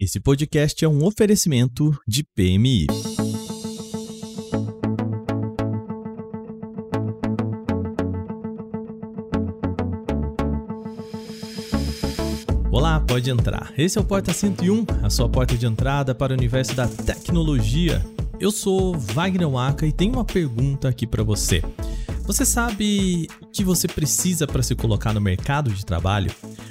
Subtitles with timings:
[0.00, 2.86] Esse podcast é um oferecimento de PMI.
[12.70, 13.72] Olá, pode entrar.
[13.76, 18.00] Esse é o Porta 101, a sua porta de entrada para o universo da tecnologia.
[18.38, 21.60] Eu sou Wagner Waka e tenho uma pergunta aqui para você.
[22.22, 26.30] Você sabe o que você precisa para se colocar no mercado de trabalho?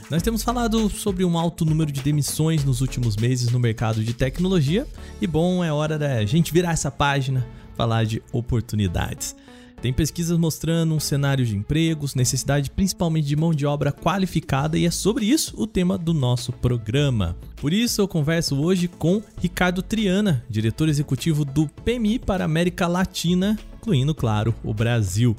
[0.09, 4.13] Nós temos falado sobre um alto número de demissões nos últimos meses no mercado de
[4.13, 4.87] tecnologia
[5.19, 9.35] e bom, é hora da gente virar essa página, falar de oportunidades.
[9.81, 14.85] Tem pesquisas mostrando um cenário de empregos, necessidade principalmente de mão de obra qualificada e
[14.85, 17.35] é sobre isso o tema do nosso programa.
[17.57, 22.87] Por isso eu converso hoje com Ricardo Triana, diretor executivo do PMI para a América
[22.87, 25.35] Latina, incluindo, claro, o Brasil.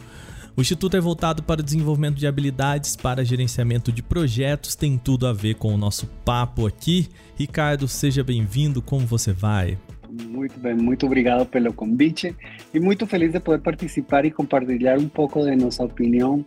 [0.59, 5.29] O Instituto é voltado para o desenvolvimento de habilidades para gerenciamento de projetos, tem tudo
[5.29, 7.07] a ver com o nosso papo aqui.
[7.37, 9.79] Ricardo, seja bem-vindo, como você vai?
[10.11, 12.35] Muito bem, muito obrigado pelo convite
[12.75, 16.45] e muito feliz de poder participar e compartilhar um pouco de nossa opinião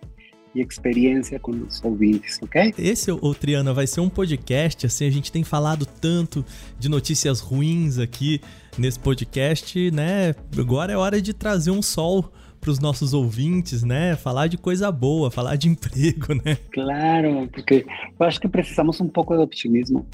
[0.54, 2.74] e experiência com os ouvintes, ok?
[2.78, 6.44] Esse, o Triana, vai ser um podcast, assim, a gente tem falado tanto
[6.78, 8.42] de notícias ruins aqui
[8.78, 10.36] nesse podcast, né?
[10.60, 12.30] Agora é hora de trazer um sol
[12.62, 14.16] para os nossos ouvintes, né?
[14.16, 16.58] Falar de coisa boa, falar de emprego, né?
[16.72, 17.86] Claro, porque
[18.20, 20.06] eu acho que precisamos um pouco de optimismo.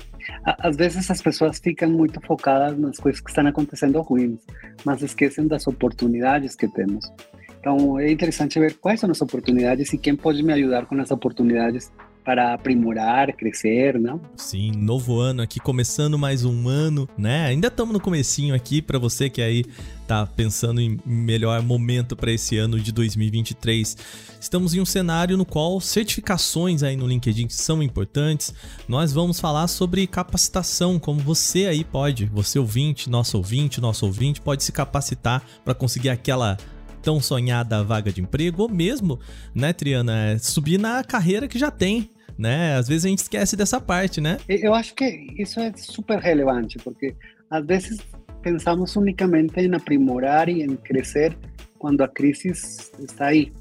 [0.43, 4.39] Às vezes as pessoas ficam muito focadas nas coisas que estão acontecendo ruins,
[4.85, 7.11] mas esquecem das oportunidades que temos.
[7.59, 11.11] Então é interessante ver quais são as oportunidades e quem pode me ajudar com as
[11.11, 11.91] oportunidades
[12.27, 14.19] para aprimorar, crescer, não?
[14.35, 17.45] Sim, novo ano aqui, começando mais um ano, né?
[17.45, 19.63] Ainda estamos no comecinho aqui para você que aí
[20.05, 23.95] tá pensando em melhor momento para esse ano de 2023.
[24.41, 28.53] Estamos em um cenário no qual certificações aí no LinkedIn são importantes.
[28.89, 34.41] Nós vamos falar sobre capacitação, como você aí pode, você ouvinte, nosso ouvinte, nosso ouvinte
[34.41, 36.57] pode se capacitar para conseguir aquela
[37.01, 39.17] tão sonhada vaga de emprego, ou mesmo,
[39.55, 42.75] né, Triana, é subir na carreira que já tem, né?
[42.75, 44.37] Às vezes a gente esquece dessa parte, né?
[44.47, 47.15] Eu acho que isso é super relevante, porque
[47.49, 47.99] às vezes
[48.41, 51.37] pensamos unicamente em aprimorar e em crescer
[51.79, 53.51] quando a crise está aí.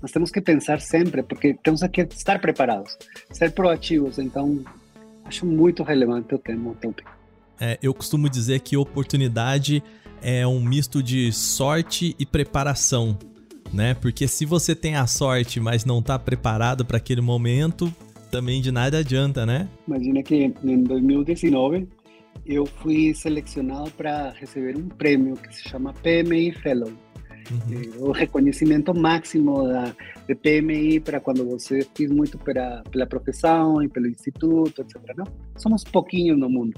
[0.00, 2.96] Nós temos que pensar sempre, porque temos que estar preparados,
[3.30, 4.18] ser proativos.
[4.18, 4.62] Então,
[5.24, 7.10] acho muito relevante o tema, o tópico.
[7.60, 9.82] É, eu costumo dizer que oportunidade
[10.20, 13.16] é um misto de sorte e preparação,
[13.72, 13.94] né?
[13.94, 17.94] Porque se você tem a sorte, mas não está preparado para aquele momento,
[18.34, 19.68] também de nada adianta, né?
[19.86, 21.86] Imagina que em 2019
[22.44, 26.92] eu fui selecionado para receber um prêmio que se chama PMI Fellow.
[27.48, 28.08] Uhum.
[28.08, 29.94] O reconhecimento máximo da,
[30.26, 34.96] de PMI para quando você fez muito pela, pela profissão e pelo instituto, etc.
[35.16, 35.26] Não?
[35.56, 36.74] Somos pouquinhos no mundo.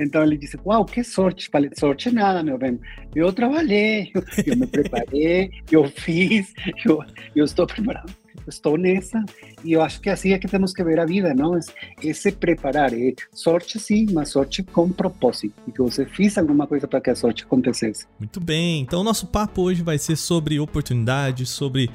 [0.00, 1.50] Então ele disse: Uau, que sorte!
[1.50, 2.80] Falei: Sorte nada, meu bem.
[3.14, 6.54] Eu trabalhei, eu, eu me preparei, eu fiz,
[6.86, 7.00] eu,
[7.34, 9.24] eu estou preparado estou nessa
[9.64, 11.56] e eu acho que assim é que temos que ver a vida, não?
[11.56, 16.66] É, se preparar, é sorte sim, mas sorte com propósito, e que você fez alguma
[16.66, 18.06] coisa para que a sorte acontecesse.
[18.18, 21.90] Muito bem, então o nosso papo hoje vai ser sobre oportunidades, sobre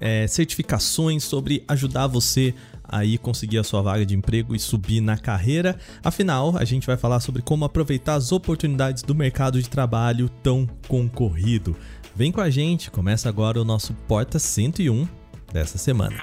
[0.00, 2.54] é, certificações, sobre ajudar você
[2.92, 5.78] aí conseguir a sua vaga de emprego e subir na carreira.
[6.04, 10.68] Afinal, a gente vai falar sobre como aproveitar as oportunidades do mercado de trabalho tão
[10.86, 11.74] concorrido.
[12.14, 15.21] Vem com a gente, começa agora o nosso Porta 101
[15.52, 16.16] dessa semana.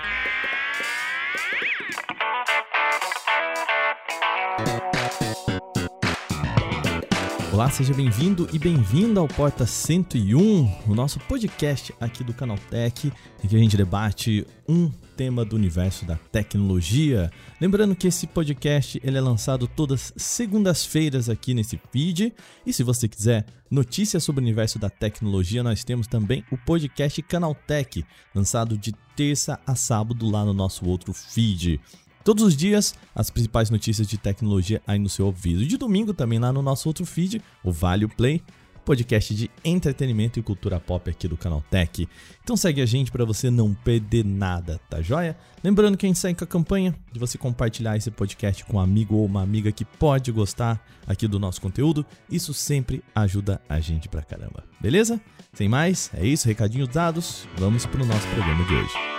[7.53, 13.11] Olá, seja bem-vindo e bem-vinda ao Porta 101, o nosso podcast aqui do Canal Tech,
[13.43, 14.89] em que a gente debate um
[15.19, 17.29] tema do universo da tecnologia.
[17.59, 22.33] Lembrando que esse podcast ele é lançado todas segundas-feiras aqui nesse feed.
[22.65, 27.21] E se você quiser notícias sobre o universo da tecnologia, nós temos também o podcast
[27.23, 31.81] Canal Tech, lançado de terça a sábado lá no nosso outro feed.
[32.23, 35.63] Todos os dias, as principais notícias de tecnologia aí no seu ouvido.
[35.63, 38.41] E de domingo também lá no nosso outro feed, o Vale Play,
[38.89, 42.09] podcast de entretenimento e cultura pop aqui do canal Tech.
[42.43, 45.37] Então segue a gente para você não perder nada, tá joia?
[45.63, 48.79] Lembrando que a gente segue com a campanha de você compartilhar esse podcast com um
[48.79, 52.03] amigo ou uma amiga que pode gostar aqui do nosso conteúdo.
[52.31, 55.21] Isso sempre ajuda a gente pra caramba, beleza?
[55.53, 59.18] Sem mais, é isso, recadinhos dados, vamos pro nosso programa de hoje.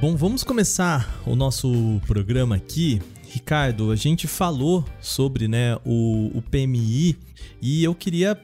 [0.00, 3.00] Bom, vamos começar o nosso programa aqui.
[3.28, 7.18] Ricardo, a gente falou sobre né, o, o PMI
[7.60, 8.34] e eu queria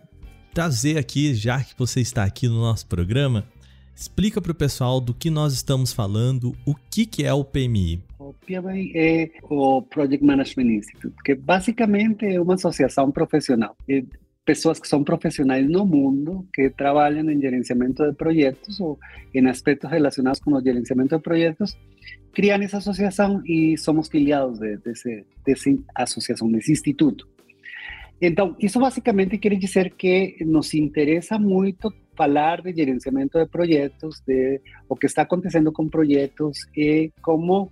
[0.53, 3.45] trazer aqui, já que você está aqui no nosso programa,
[3.97, 8.03] Explica para o pessoal do que nós estamos falando, o que, que é o PMI.
[8.19, 13.75] O PMI é o Project Management Institute, que basicamente é uma associação profissional.
[14.47, 18.99] Pessoas que são profissionais no mundo que trabalham em gerenciamento de projetos ou
[19.35, 21.77] em aspectos relacionados com o gerenciamento de projetos,
[22.33, 27.29] criam essa associação e somos filiados de, desse, dessa associação, desse instituto.
[28.21, 34.61] Então, isso basicamente quer dizer que nos interessa muito falar de gerenciamento de projetos, de
[34.89, 37.71] o que está acontecendo com projetos e como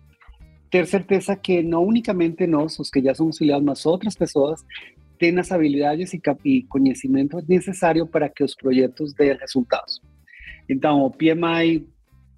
[0.70, 4.60] ter certeza que não unicamente nós, os que já somos filiados, mas outras pessoas,
[5.18, 10.00] têm as habilidades e, e conhecimento necessário para que os projetos dêem resultados.
[10.68, 11.86] Então, o PMI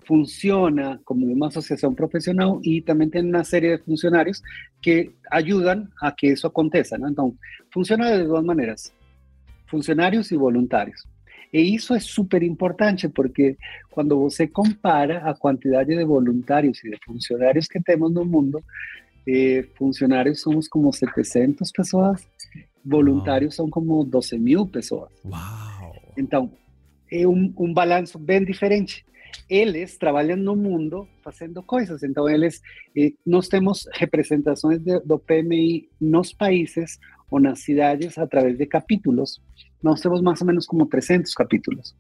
[0.07, 4.41] funciona como uma associação profissional e também tem uma série de funcionários
[4.81, 6.97] que ajudam a que isso aconteça.
[6.97, 7.09] Né?
[7.11, 7.35] Então,
[7.73, 8.93] funciona de duas maneiras:
[9.67, 11.05] funcionários e voluntários.
[11.53, 13.57] E isso é super importante porque
[13.91, 18.63] quando você compara a quantidade de voluntários e de funcionários que temos no mundo,
[19.29, 19.67] eh,
[20.35, 22.29] somos como 700 pessoas,
[22.87, 23.67] voluntários wow.
[23.67, 25.11] são como 12 mil pessoas.
[25.25, 26.13] Uau!
[26.17, 26.51] Então,
[27.11, 29.05] é um, um balanço bem diferente
[29.49, 32.03] eles trabalham no mundo fazendo coisas.
[32.03, 32.61] Então, eles,
[32.97, 36.99] eh, nós temos representações de, do PMI nos países
[37.31, 39.41] ou nas cidades através de capítulos.
[39.83, 41.95] Nós temos mais ou menos como 300 capítulos.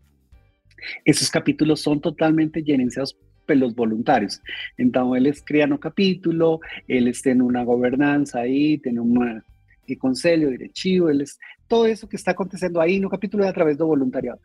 [1.04, 3.16] Esses capítulos são totalmente gerenciados
[3.46, 4.40] pelos voluntários.
[4.78, 9.42] Então, eles criam o capítulo, eles têm uma governança aí, têm uma
[9.88, 11.36] e conselho diretivo, eles,
[11.68, 14.40] todo isso que está acontecendo aí no capítulo é através do voluntariado.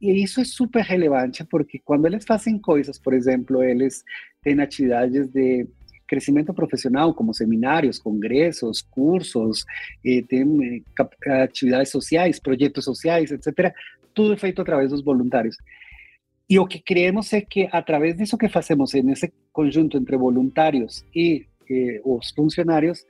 [0.00, 4.04] E isso é super relevante porque quando eles fazem coisas, por exemplo, eles
[4.42, 5.66] têm atividades de
[6.06, 9.64] crescimento profissional, como seminários, congressos, cursos,
[10.04, 10.84] eh, tem
[11.26, 13.74] eh, atividades sociais, projetos sociais, etc.
[14.14, 15.56] Tudo é feito através dos voluntários.
[16.48, 22.00] E que creemos é que, através disso que fazemos nesse conjunto entre voluntários e eh,
[22.04, 23.04] os funcionários,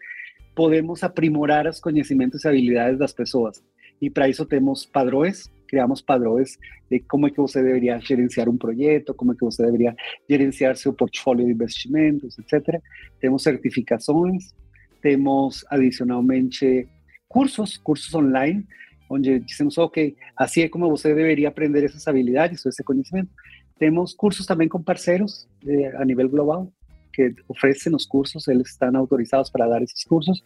[0.57, 3.63] podemos aprimorar os conhecimentos e habilidades das pessoas.
[4.03, 6.59] E para isso temos padrões criamos padrões
[6.91, 9.95] de como é que você deveria gerenciar um projeto, como é que você deveria
[10.29, 12.81] gerenciar seu portfólio de investimentos, etc.
[13.21, 14.55] Temos certificações,
[15.03, 16.89] temos adicionalmente
[17.29, 18.65] cursos, cursos online,
[19.11, 23.31] onde dizemos, ok, assim é como você deveria aprender essas habilidades, esse conhecimento.
[23.79, 26.73] Temos cursos também com parceiros eh, a nível global,
[27.17, 30.45] que oferecem os cursos, eles estão autorizados para dar esses cursos,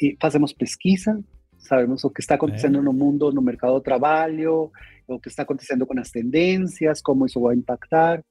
[0.00, 1.18] e fazemos pesquisa,
[1.58, 2.82] sabemos o que está acontecendo é.
[2.82, 4.70] no mundo, no mercado de trabalho,
[5.08, 8.22] o que está acontecendo com as tendências, como isso vai impactar.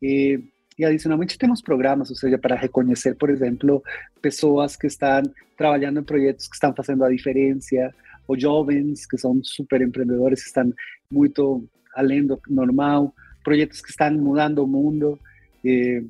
[0.00, 0.40] E,
[0.78, 3.82] e adicionalmente temos programas, ou seja, para reconhecer, por exemplo,
[4.22, 5.22] pessoas que estão
[5.56, 7.92] trabalhando em projetos que estão fazendo a diferença,
[8.26, 10.72] ou jovens que são super empreendedores, que estão
[11.10, 13.14] muito além do normal,
[13.44, 15.18] projetos que estão mudando o mundo.
[15.64, 16.04] E,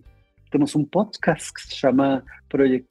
[0.54, 2.86] temos um podcast que se chama Projeto.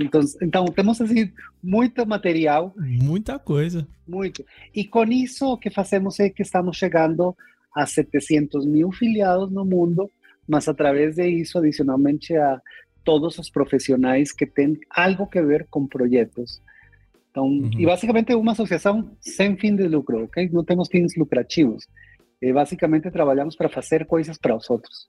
[0.00, 1.30] Então, então, temos assim,
[1.62, 2.72] muito material.
[2.78, 3.86] Muita coisa.
[4.08, 4.42] Muito.
[4.74, 7.36] E com isso, o que fazemos é que estamos chegando
[7.76, 10.10] a 700 mil filiados no mundo,
[10.48, 12.58] mas através de isso, adicionalmente, a
[13.04, 16.62] todos os profissionais que têm algo que ver com projetos.
[17.30, 17.70] Então, uhum.
[17.78, 20.48] E basicamente uma associação sem fim de lucro, ok?
[20.50, 21.86] Não temos fins lucrativos.
[22.42, 25.08] Eh, basicamente trabalhamos para fazer coisas para os outros.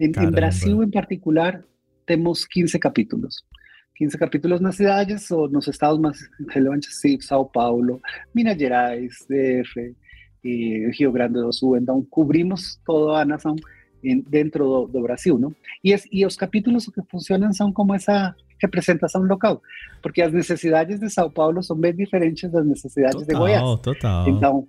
[0.00, 1.62] Em, em, Brasil, em particular,
[2.06, 3.44] temos 15 capítulos.
[3.96, 8.00] 15 capítulos nas cidades ou nos estados mais relevantes, sim, São Paulo,
[8.34, 9.94] Minas Gerais, DF
[10.42, 11.76] e Rio Grande do Sul.
[11.76, 13.54] Então, cobrimos toda a nação
[14.26, 15.54] dentro do, do Brasil, não?
[15.84, 19.60] E, es, e os capítulos que funcionam são como essa representação local,
[20.02, 23.80] porque as necessidades de São Paulo são bem diferentes das necessidades total, de Goiás.
[23.82, 24.28] Total.
[24.30, 24.68] Então,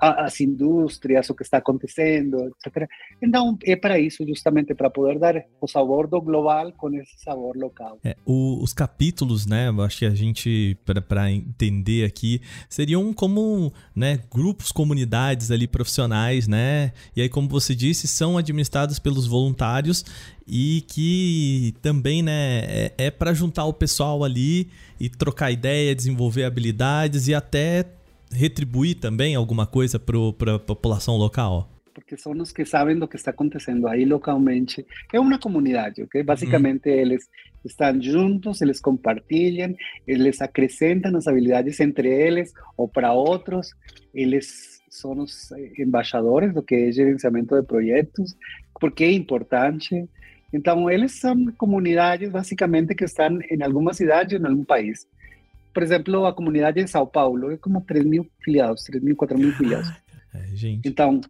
[0.00, 2.88] as indústrias, o que está acontecendo, etc.
[3.22, 7.56] Então, é para isso, justamente para poder dar o sabor do global com esse sabor
[7.56, 7.98] local.
[8.04, 10.76] É, o, os capítulos, né, eu acho que a gente,
[11.08, 16.92] para entender aqui, seriam como né, grupos, comunidades ali profissionais, né?
[17.14, 20.04] E aí, como você disse, são administrados pelos voluntários
[20.46, 24.68] e que também né, é, é para juntar o pessoal ali
[24.98, 27.84] e trocar ideia, desenvolver habilidades e até
[28.32, 31.70] retribuir também alguma coisa para a população local?
[31.94, 34.86] Porque são os que sabem do que está acontecendo aí localmente.
[35.12, 36.22] É uma comunidade, ok?
[36.22, 36.94] Basicamente, uhum.
[36.94, 37.28] eles
[37.64, 39.74] estão juntos, eles compartilham,
[40.06, 43.70] eles acrescentam as habilidades entre eles ou para outros.
[44.12, 48.36] Eles são os embaixadores do que é gerenciamento de projetos,
[48.78, 50.06] porque é importante.
[50.52, 55.06] Então, eles são comunidades, basicamente, que estão em alguma cidade ou em algum país
[55.76, 59.38] por exemplo, a comunidade de São Paulo é como 3 mil filiados, 3 mil, 4
[59.38, 59.92] mil filiados.
[60.32, 60.88] É, gente.
[60.88, 61.20] Então,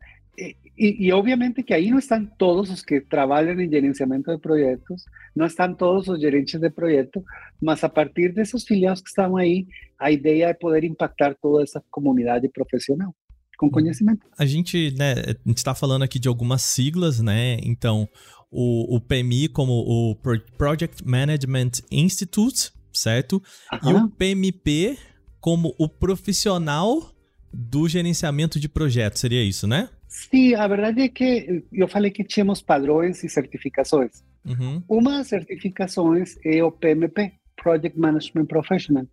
[0.79, 5.47] Y, obviamente que ahí no están todos los que trabajan en gerenciamiento de proyectos, no
[5.47, 7.25] están todos los gerentes de proyectos,
[7.61, 9.67] más a partir de esos filiados que están ahí,
[9.99, 13.12] a idea de poder impactar toda essa comunidade profissional
[13.57, 14.26] com conhecimento.
[14.38, 17.57] A gente, né, a gente está falando aqui de algumas siglas, né?
[17.62, 18.07] Então,
[18.50, 20.15] o, o PMI como o
[20.59, 23.43] Project Management Institute, certo?
[23.83, 24.99] E o PMP
[25.47, 27.12] como o profissional
[27.53, 29.88] do gerenciamento de projetos, seria isso, né?
[30.09, 34.25] Sim, a verdade é que eu falei que tínhamos padrões e certificações.
[34.45, 34.83] Uhum.
[34.88, 39.07] Uma das certificações é o PMP, Project Management Professional,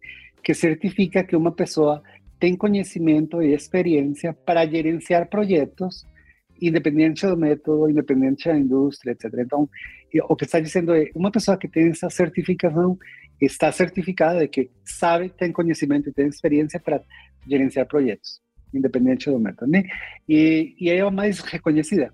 [0.44, 2.02] que certifica que uma pessoa
[2.40, 6.04] tem conhecimento e experiência para gerenciar projetos,
[6.60, 9.32] independente do método, independente da indústria, etc.
[9.38, 9.70] Então,
[10.28, 12.98] o que está dizendo é, uma pessoa que tem essa certificação
[13.42, 17.02] está certificada de que sabe, tem conhecimento e tem experiência para
[17.48, 18.42] gerenciar projetos,
[18.74, 19.84] independente do método, né?
[20.28, 22.12] E, e é a mais reconhecida.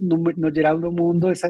[0.00, 1.46] No, no, geral mundo, essa,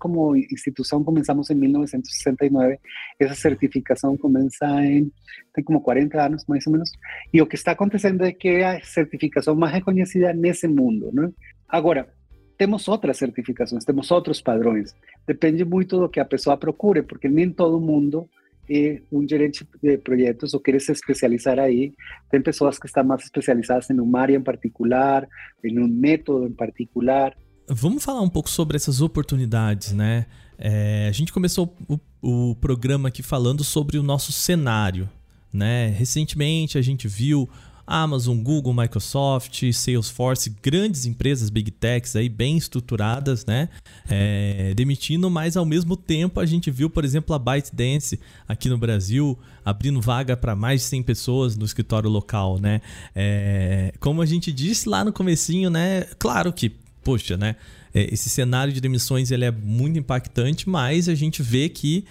[0.00, 2.76] como instituição começamos em 1969,
[3.20, 5.12] essa certificação começa em,
[5.54, 6.90] tem como 40 anos mais ou menos,
[7.32, 11.30] e o que está acontecendo é que é a certificação mais reconhecida nesse mundo, né?
[11.68, 12.12] Agora,
[12.60, 14.94] temos outras certificações, temos outros padrões,
[15.26, 18.28] depende muito do que a pessoa procure, porque nem todo mundo
[18.68, 21.94] é um gerente de projetos ou quer se especializar aí.
[22.30, 25.26] Tem pessoas que estão mais especializadas em uma área em particular,
[25.64, 27.34] em um método em particular.
[27.66, 30.26] Vamos falar um pouco sobre essas oportunidades, né?
[30.58, 35.08] É, a gente começou o, o programa aqui falando sobre o nosso cenário,
[35.50, 35.88] né?
[35.96, 37.48] Recentemente a gente viu
[37.90, 43.68] Amazon, Google, Microsoft, Salesforce, grandes empresas, big techs aí bem estruturadas, né?
[44.08, 48.78] É, demitindo, mas ao mesmo tempo a gente viu, por exemplo, a ByteDance aqui no
[48.78, 52.80] Brasil abrindo vaga para mais de 100 pessoas no escritório local, né?
[53.14, 56.02] É, como a gente disse lá no comecinho, né?
[56.16, 56.70] Claro que,
[57.02, 57.56] poxa, né?
[57.92, 62.04] É, esse cenário de demissões ele é muito impactante, mas a gente vê que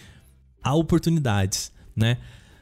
[0.62, 2.18] há oportunidades, né?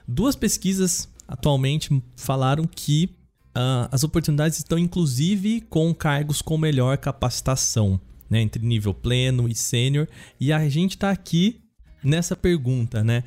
[0.08, 3.10] Duas pesquisas atualmente falaram que
[3.50, 9.56] uh, as oportunidades estão inclusive com cargos com melhor capacitação, né, entre nível pleno e
[9.56, 10.08] sênior.
[10.40, 11.62] E a gente está aqui
[12.04, 13.24] nessa pergunta, né?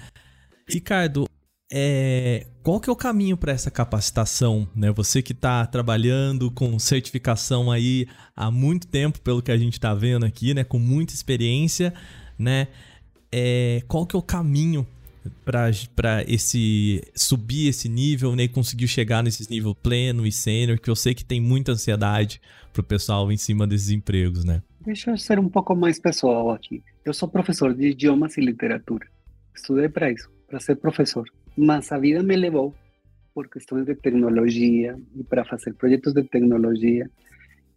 [0.69, 1.27] Ricardo,
[1.73, 4.69] é, qual que é o caminho para essa capacitação?
[4.75, 4.91] Né?
[4.93, 9.95] Você que está trabalhando com certificação aí há muito tempo, pelo que a gente está
[9.95, 10.65] vendo aqui, né?
[10.65, 11.95] com muita experiência,
[12.39, 12.69] né?
[13.33, 14.85] É, qual que é o caminho
[15.45, 20.89] para esse subir esse nível, né, e conseguir chegar nesse nível pleno e sênior, que
[20.89, 22.41] eu sei que tem muita ansiedade
[22.73, 24.63] pro pessoal em cima desses empregos, né?
[24.81, 26.83] Deixa eu ser um pouco mais pessoal aqui.
[27.05, 29.07] Eu sou professor de idiomas e literatura.
[29.55, 31.29] Estudei para isso, para ser professor.
[31.57, 32.75] Mas a vida me levou
[33.35, 37.11] por questões de tecnologia e para fazer projetos de tecnologia.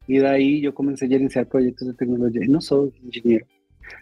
[0.07, 2.43] E daí eu comecei a gerenciar projetos de tecnologia.
[2.43, 3.45] E não sou engenheiro,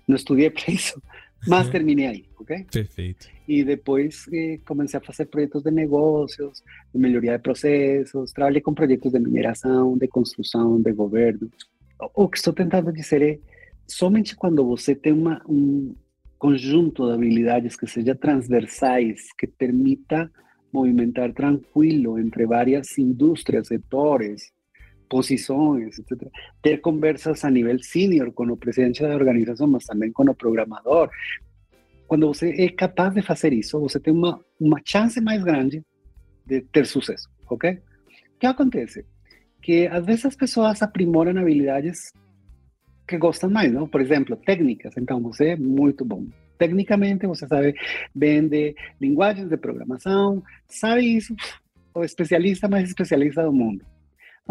[0.07, 1.01] não estudei para isso,
[1.47, 2.65] mas terminei aí, ok?
[2.71, 3.27] Perfeito.
[3.47, 8.73] E depois eh, comecei a fazer projetos de negócios, de melhoria de processos, trabalhei com
[8.73, 11.49] projetos de mineração, de construção, de governo.
[12.15, 13.39] O que estou tentando dizer é,
[13.87, 15.95] somente quando você tem uma, um
[16.37, 20.31] conjunto de habilidades que seja transversais, que permita
[20.71, 24.51] movimentar tranquilo entre várias indústrias, setores,
[25.11, 26.29] posições, etc.
[26.61, 31.09] Ter conversas a nível senior com o presidente da organização, mas também com o programador.
[32.07, 35.83] Quando você é capaz de fazer isso, você tem uma, uma chance mais grande
[36.45, 37.73] de ter sucesso, ok?
[37.73, 39.05] O que acontece?
[39.61, 42.13] Que às vezes as pessoas aprimoram habilidades
[43.05, 43.87] que gostam mais, não?
[43.87, 44.93] Por exemplo, técnicas.
[44.97, 46.25] Então, você é muito bom.
[46.57, 47.75] Tecnicamente, você sabe
[48.15, 51.35] bem de linguagens de programação, sabe isso,
[51.93, 53.83] o especialista mais especialista do mundo.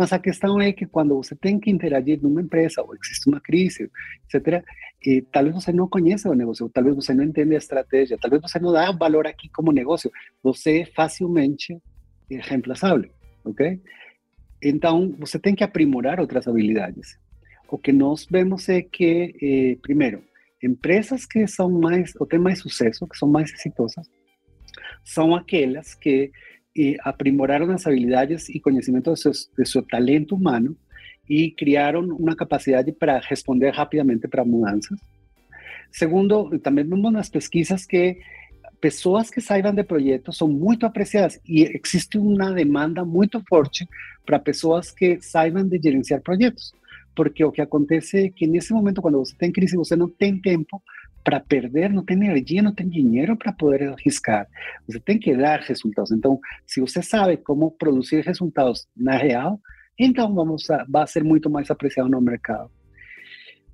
[0.01, 3.39] Mas a questão é que quando você tem que interagir numa empresa, ou existe uma
[3.39, 3.91] crise,
[4.25, 4.65] etc.,
[5.05, 8.59] e talvez você não conheça o negócio, talvez você não entende a estratégia, talvez você
[8.59, 10.11] não dá valor aqui como negócio,
[10.43, 11.77] você é facilmente
[12.31, 13.11] reemplaçável,
[13.45, 13.79] ok?
[14.63, 17.19] Então, você tem que aprimorar outras habilidades.
[17.71, 20.25] O que nós vemos é que, eh, primeiro,
[20.63, 24.09] empresas que são mais, ou têm mais sucesso, que são mais exitosas,
[25.05, 26.33] são aquelas que
[26.75, 30.77] eh, aprimoraron las habilidades y conocimiento de su, de su, talento humano
[31.27, 35.01] y crearon una capacidad para responder rápidamente para mudanzas.
[35.91, 38.21] Segundo, también vemos las pesquisas que
[38.81, 43.87] pessoas que saibam de projetos são muito apreciadas e existe uma demanda muito forte
[44.25, 46.73] para pessoas que saibam de gerenciar projetos,
[47.15, 50.41] porque o que acontece é que nesse momento, quando você tem crise, você não tem
[50.41, 50.83] tempo
[51.23, 54.47] para perder, não tem energia, não tem dinheiro para poder arriscar.
[54.87, 56.11] Você tem que dar resultados.
[56.11, 59.61] Então, se você sabe como produzir resultados na real,
[59.99, 62.71] então vamos a, vai ser muito mais apreciado no mercado.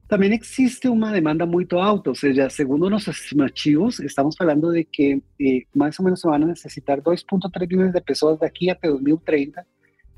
[0.09, 5.21] Também existe uma demanda muito alta, ou seja, segundo nossos estimativos, estamos falando de que
[5.41, 9.67] eh, mais ou menos vão necessitar 2,3 milhões de pessoas daqui até 2030,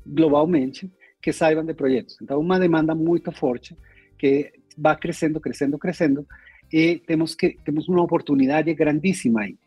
[0.05, 2.17] globalmente, que saibam de projetos.
[2.21, 3.75] Então, uma demanda muito forte
[4.17, 6.27] que vai crescendo, crescendo, crescendo,
[6.71, 9.57] e temos que temos uma oportunidade grandíssima aí.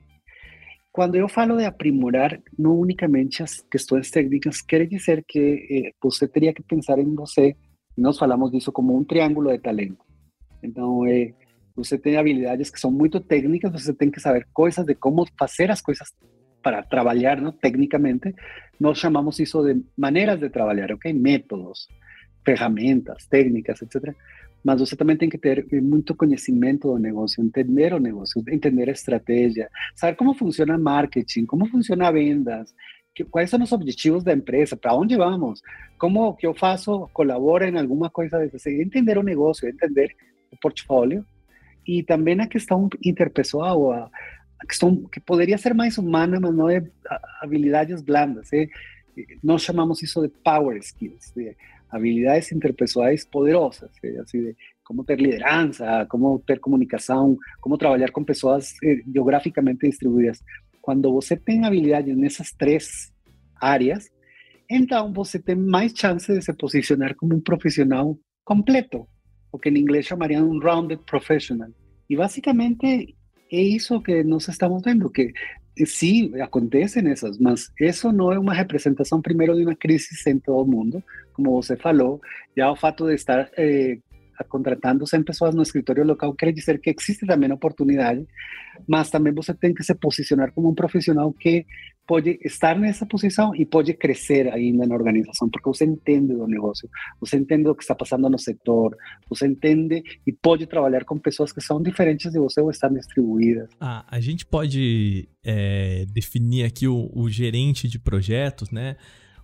[0.93, 5.39] Quando eu falo de aprimorar, não unicamente as questões técnicas, quer dizer que
[5.71, 7.57] eh, você teria que pensar em você,
[7.97, 10.05] nós falamos disso como um triângulo de talento.
[10.63, 11.33] Então, eh,
[11.75, 15.71] você tem habilidades que são muito técnicas, você tem que saber coisas de como fazer
[15.71, 16.13] as coisas
[16.63, 18.35] para trabalhar não, tecnicamente.
[18.79, 21.11] Nós chamamos isso de maneiras de trabalhar, ok?
[21.15, 21.89] Métodos,
[22.45, 24.15] ferramentas, técnicas, etc
[24.65, 28.93] mas você também tem que ter muito conhecimento do negócio, entender o negócio, entender a
[28.93, 32.75] estratégia, saber como funciona marketing, como funciona vendas,
[33.15, 35.61] que, quais são os objetivos da empresa, para onde vamos,
[35.99, 40.15] como que eu faço, colabora em alguma coisa, assim, entender o negócio, entender
[40.51, 41.25] o portfólio
[41.87, 44.11] e também a questão interpessoal, a,
[44.61, 46.83] a questão que poderia ser mais humana, mas não é
[47.41, 48.53] habilidades blandas.
[48.53, 48.69] É?
[49.43, 51.57] Nós chamamos isso de power skills, de
[51.93, 58.25] habilidades interpessoais poderosas, eh, así de cómo ter liderança, cómo ter comunicação, como trabalhar com
[58.25, 60.43] pessoas eh, geograficamente distribuídas.
[60.81, 63.13] Quando você tem habilidades nessas três
[63.61, 64.11] áreas,
[64.69, 69.07] então você tem mais chance de se posicionar como um profissional completo,
[69.53, 71.71] o que em inglês chamariam um rounded professional.
[72.09, 73.15] E basicamente
[73.53, 75.31] é isso que nós estamos vendo, que
[75.77, 80.63] sí, acontecen esas, mas eso no es una representación primero de una crisis en todo
[80.63, 81.03] el mundo,
[81.33, 82.21] como usted falou,
[82.55, 84.01] ya el fato de estar eh,
[84.45, 88.27] contratando 100 pessoas no escritório local quer dizer que existe também oportunidade,
[88.89, 91.65] mas também você tem que se posicionar como um profissional que
[92.07, 96.89] pode estar nessa posição e pode crescer ainda na organização, porque você entende do negócio,
[97.21, 98.97] você entende o que está passando no setor,
[99.29, 103.69] você entende e pode trabalhar com pessoas que são diferentes de você ou estão distribuídas.
[103.81, 108.97] Ah, a gente pode é, definir aqui o, o gerente de projetos, né?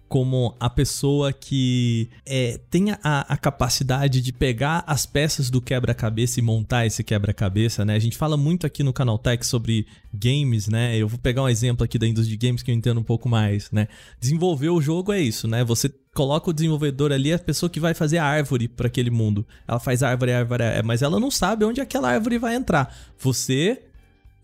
[0.08, 6.40] Como a pessoa que é, tem a, a, capacidade de pegar as peças do quebra-cabeça
[6.40, 7.94] e montar esse quebra-cabeça, né?
[7.94, 10.96] A gente fala muito aqui no Canal Tech sobre games, né?
[10.96, 13.28] Eu vou pegar um exemplo aqui da indústria de games que eu entendo um pouco
[13.28, 13.86] mais, né?
[14.18, 15.62] Desenvolver o jogo é isso, né?
[15.64, 19.46] Você coloca o desenvolvedor ali, a pessoa que vai fazer a árvore para aquele mundo.
[19.66, 22.96] Ela faz árvore, árvore, árvore, mas ela não sabe onde aquela árvore vai entrar.
[23.18, 23.82] Você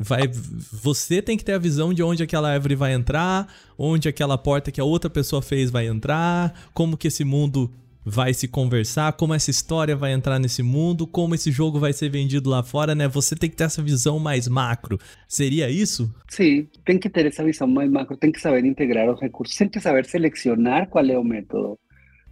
[0.07, 4.37] Vai, você tem que ter a visão de onde aquela árvore vai entrar, onde aquela
[4.37, 7.71] porta que a outra pessoa fez vai entrar, como que esse mundo
[8.05, 12.11] vai se conversar, como essa história vai entrar nesse mundo, como esse jogo vai ser
[12.11, 13.09] vendido lá fora, né?
[13.09, 14.99] Você tem que ter essa visão mais macro.
[15.27, 16.15] Seria isso?
[16.29, 19.71] Sim, tem que ter essa visão mais macro, tem que saber integrar os recursos, tem
[19.71, 21.79] que saber selecionar qual é o método.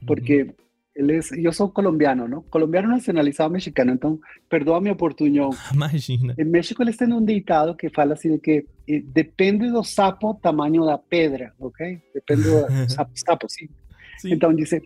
[0.06, 0.52] Porque uhum.
[0.94, 2.42] Yo soy colombiano, ¿no?
[2.42, 5.48] Colombiano nacionalizado mexicano, entonces, perdón mi oportunidad.
[5.74, 6.34] Imagina.
[6.36, 10.38] En México eles têm un ditado que fala así de que eh, depende do sapo
[10.42, 12.00] tamaño da pedra, ok?
[12.14, 13.68] Depende do sapo, sapo sim.
[14.18, 14.32] sim.
[14.32, 14.82] Então, dice,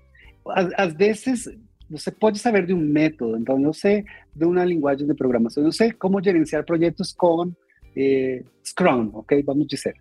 [0.77, 1.51] às vezes
[1.91, 5.73] você pode saber de um método, então eu sei de uma linguagem de programação, eu
[5.73, 7.53] sei como gerenciar projetos com
[7.97, 9.43] eh, Scrum, ok?
[9.43, 9.95] Vamos dizer.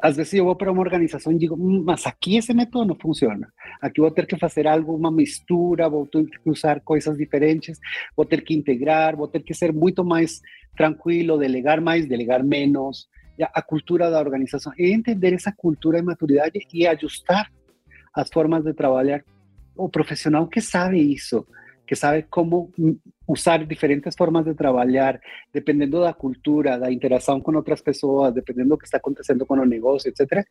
[0.00, 3.52] Às vezes eu vou para uma organização e digo, mas aqui esse método não funciona.
[3.80, 7.78] Aqui vou ter que fazer algo, uma mistura, vou ter que usar coisas diferentes,
[8.16, 10.40] vou ter que integrar, vou ter que ser muito mais
[10.76, 13.08] tranquilo, delegar mais, delegar menos.
[13.40, 17.50] A cultura da organização é entender essa cultura de maturidade e ajustar
[18.14, 19.24] as formas de trabalhar.
[19.76, 21.46] O profissional que sabe isso,
[21.88, 22.70] que sabe como
[23.26, 25.18] usar diferentes formas de trabalhar,
[25.50, 29.64] dependendo da cultura, da interação com outras pessoas, dependendo do que está acontecendo com o
[29.64, 30.46] negócio, etc.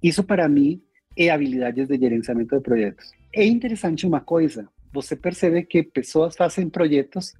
[0.00, 0.80] Isso para mim
[1.16, 3.10] é habilidades de gerenciamento de projetos.
[3.34, 7.34] É interessante uma coisa, você percebe que pessoas fazem projetos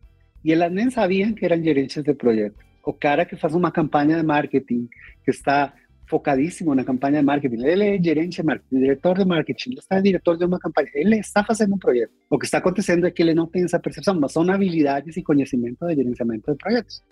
[0.45, 2.57] e elas nem sabiam que eram gerentes de projeto.
[2.85, 4.89] O cara que faz uma campanha de marketing,
[5.25, 5.73] que está
[6.09, 7.65] focadíssimo na campanha de marketing.
[7.65, 11.17] Ele é gerente de marketing, diretor de marketing, ele está diretor de uma campanha, ele
[11.19, 12.13] está fazendo um projeto.
[12.31, 15.23] O que está acontecendo é que ele não tem essa percepção, mas são habilidades e
[15.23, 17.03] conhecimento de gerenciamento de projetos,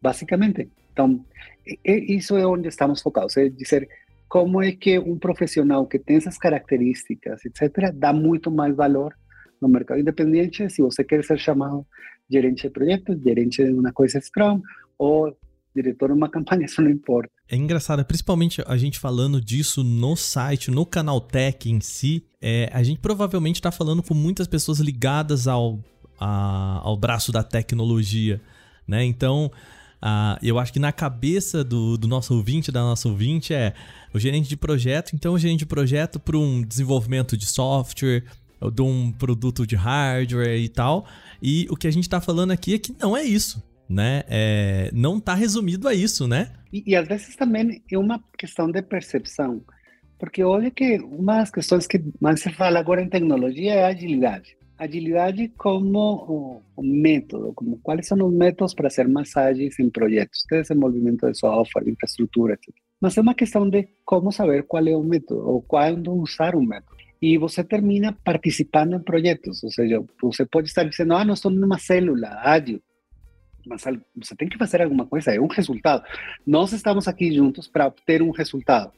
[0.00, 0.68] basicamente.
[0.92, 1.24] Então,
[1.84, 3.88] isso é onde estamos focados, é dizer
[4.28, 9.14] como é que um profissional que tem essas características, etc., dá muito mais valor
[9.60, 11.86] no mercado independente se você quer ser chamado
[12.30, 14.60] gerente de projetos, gerente de uma coisa Scrum
[14.98, 15.36] ou
[15.82, 17.30] diretor numa campanha, isso não importa.
[17.50, 22.70] É engraçado, principalmente a gente falando disso no site, no canal Tech em si, é,
[22.72, 25.78] a gente provavelmente está falando com muitas pessoas ligadas ao,
[26.20, 28.40] a, ao braço da tecnologia,
[28.86, 29.04] né?
[29.04, 29.50] Então,
[30.42, 33.74] eu acho que na cabeça do, do nosso ouvinte, da nossa ouvinte, é
[34.14, 38.24] o gerente de projeto, então o gerente de projeto para um desenvolvimento de software,
[38.72, 41.06] de um produto de hardware e tal.
[41.42, 44.24] E o que a gente está falando aqui é que não é isso, né?
[44.28, 46.52] É, não está resumido a isso, né?
[46.72, 49.62] E, e, às vezes também é uma questão de percepção,
[50.18, 53.88] porque olha que uma das questões que mais se fala agora em tecnologia é a
[53.88, 54.56] agilidade.
[54.78, 59.32] Agilidade como o, o método, como quais são os métodos para ser mais
[59.80, 62.74] em projetos de desenvolvimento de software, infraestrutura, etc.
[63.00, 66.64] Mas é uma questão de como saber qual é o método ou quando usar um
[66.64, 66.96] método.
[67.20, 71.50] E você termina participando em projetos, ou seja, você pode estar dizendo, ah, não estou
[71.50, 72.80] numa célula ágil,
[73.68, 73.84] mas
[74.16, 76.02] você tem que fazer alguma coisa, é um resultado.
[76.46, 78.92] Nós estamos aqui juntos para obter um resultado.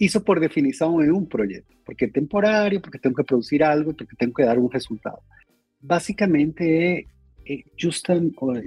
[0.00, 4.16] Isso, por definição, é um projeto, porque é temporário, porque tenho que produzir algo, porque
[4.16, 5.20] tenho que dar um resultado.
[5.80, 7.04] Basicamente, é,
[7.48, 8.12] é justo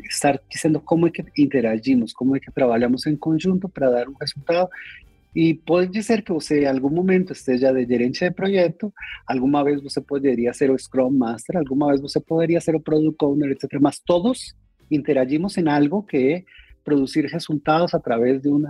[0.09, 4.13] estar dizendo como é que interagimos, como é que trabalhamos em conjunto para dar um
[4.13, 4.69] resultado
[5.35, 8.93] e pode ser que você, em algum momento, esteja de gerente de projeto,
[9.27, 13.25] alguma vez você poderia ser o Scrum Master, alguma vez você poderia ser o Product
[13.25, 13.77] Owner, etc.
[13.81, 14.55] Mas todos
[14.89, 16.43] interagimos em algo que é
[16.83, 18.63] produzir resultados através de um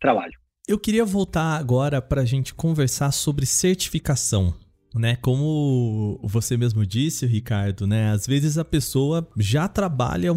[0.00, 0.38] trabalho.
[0.66, 4.54] Eu queria voltar agora para a gente conversar sobre certificação.
[4.96, 10.30] Né, como você mesmo disse, Ricardo, né, às vezes a pessoa já trabalha,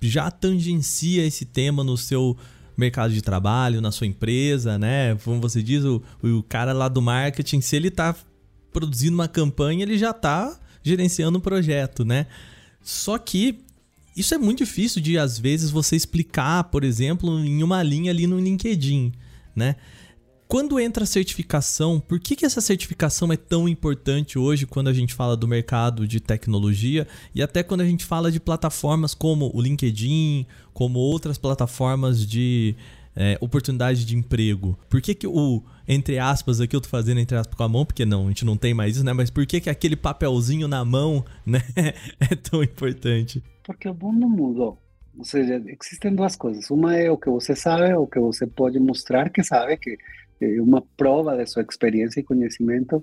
[0.00, 2.36] já tangencia esse tema no seu
[2.76, 5.16] mercado de trabalho, na sua empresa, né?
[5.24, 8.14] Como você diz, o, o cara lá do marketing, se ele está
[8.72, 12.26] produzindo uma campanha, ele já está gerenciando um projeto, né?
[12.82, 13.64] Só que
[14.16, 18.26] isso é muito difícil de, às vezes, você explicar, por exemplo, em uma linha ali
[18.26, 19.12] no LinkedIn,
[19.54, 19.76] né?
[20.48, 24.92] Quando entra a certificação, por que, que essa certificação é tão importante hoje quando a
[24.92, 29.50] gente fala do mercado de tecnologia e até quando a gente fala de plataformas como
[29.52, 32.76] o LinkedIn, como outras plataformas de
[33.16, 34.78] é, oportunidade de emprego?
[34.88, 37.84] Por que, que o, entre aspas, aqui eu tô fazendo entre aspas com a mão,
[37.84, 39.12] porque não, a gente não tem mais isso, né?
[39.12, 41.60] Mas por que, que aquele papelzinho na mão, né,
[42.20, 43.42] é tão importante?
[43.66, 44.78] Porque o mundo mudou.
[45.18, 46.70] Ou seja, existem duas coisas.
[46.70, 49.98] Uma é o que você sabe, o que você pode mostrar que sabe, que
[50.40, 53.02] é uma prova de sua experiência e conhecimento,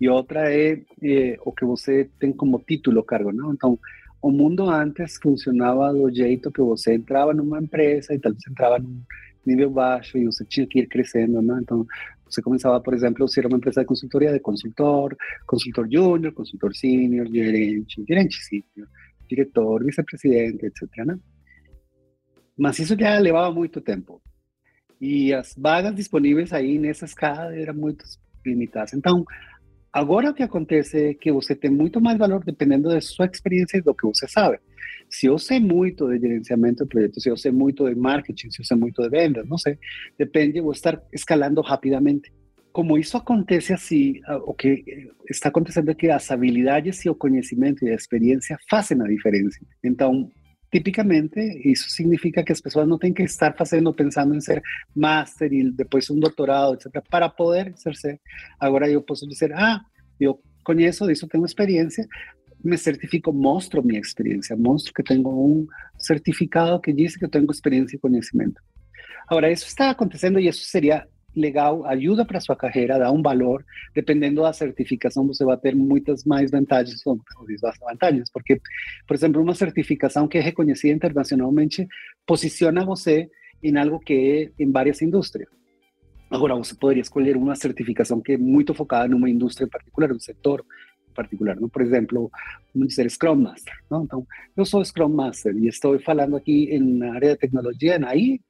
[0.00, 3.54] e outra é, é o que você tem como título cargo, não?
[3.54, 3.78] Então,
[4.20, 9.00] o mundo antes funcionava do jeito que você entrava numa empresa e talvez entrava num
[9.46, 11.60] nível baixo e você tinha que ir crescendo, não?
[11.60, 11.86] Então,
[12.28, 16.74] você começava, por exemplo, se era uma empresa de consultoria, de consultor, consultor júnior, consultor
[16.74, 18.88] sênior, gerente, gerente sênior,
[19.28, 20.82] diretor, vice-presidente, etc.
[21.06, 21.18] Né?
[22.56, 24.22] Mas isso já levava muito tempo.
[25.00, 28.04] E as vagas disponíveis aí nessa escala eram muito
[28.46, 28.94] limitadas.
[28.94, 29.24] Então,
[29.92, 33.82] agora o que acontece que você tem muito mais valor dependendo da sua experiência e
[33.82, 34.58] do que você sabe.
[35.10, 38.62] Se eu sei muito de gerenciamento de projetos, se eu sei muito de marketing, se
[38.62, 39.78] eu sei muito de vendas, não sei,
[40.18, 42.32] depende, vou estar escalando rapidamente.
[42.74, 44.84] Como isso acontece assim, o que
[45.30, 49.60] está acontecendo é que as habilidades e o conhecimento e a experiência fazem a diferença.
[49.84, 50.28] Então,
[50.72, 54.60] tipicamente isso significa que as pessoas não têm que estar fazendo, pensando em ser
[54.92, 58.20] master e depois um doutorado, etc., para poder exercer.
[58.58, 59.80] Agora eu posso dizer, ah,
[60.18, 62.04] eu conheço disso, tenho experiência,
[62.64, 65.64] me certifico, mostro minha experiência, mostro que tenho um
[65.96, 68.60] certificado que diz que eu tenho experiência e conhecimento.
[69.28, 73.64] Agora, isso está acontecendo e isso seria legal, ajuda para sua carreira, dá um valor.
[73.94, 78.60] Dependendo da certificação, você vai ter muitas mais vantagens ou desvantagens, porque,
[79.06, 81.86] por exemplo, uma certificação que é reconhecida internacionalmente
[82.26, 83.28] posiciona você
[83.62, 85.48] em algo que é em várias indústrias.
[86.30, 90.64] Agora, você poderia escolher uma certificação que é muito focada numa indústria particular, um setor
[91.14, 91.68] particular, ¿no?
[91.68, 92.30] Por exemplo,
[92.74, 94.02] vamos dizer Scrum Master, ¿no?
[94.02, 98.40] Então, eu sou Scrum Master e estou falando aqui em área de tecnologia, aí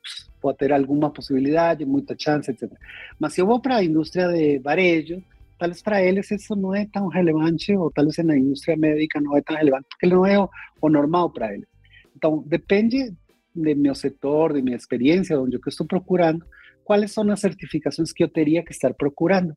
[0.45, 2.71] pode ter alguma possibilidade, muita chance, etc.
[3.19, 5.23] Mas se eu vou para a indústria de varejo,
[5.59, 9.41] talvez para eles isso não é tão relevante, ou talvez na indústria médica não é
[9.41, 10.47] tão relevante, porque não é o,
[10.83, 11.67] o normal para eles.
[12.15, 13.11] Então, depende
[13.57, 16.45] de meu setor, de minha experiência, onde eu estou procurando,
[16.85, 19.57] quais são as certificações que eu teria que estar procurando.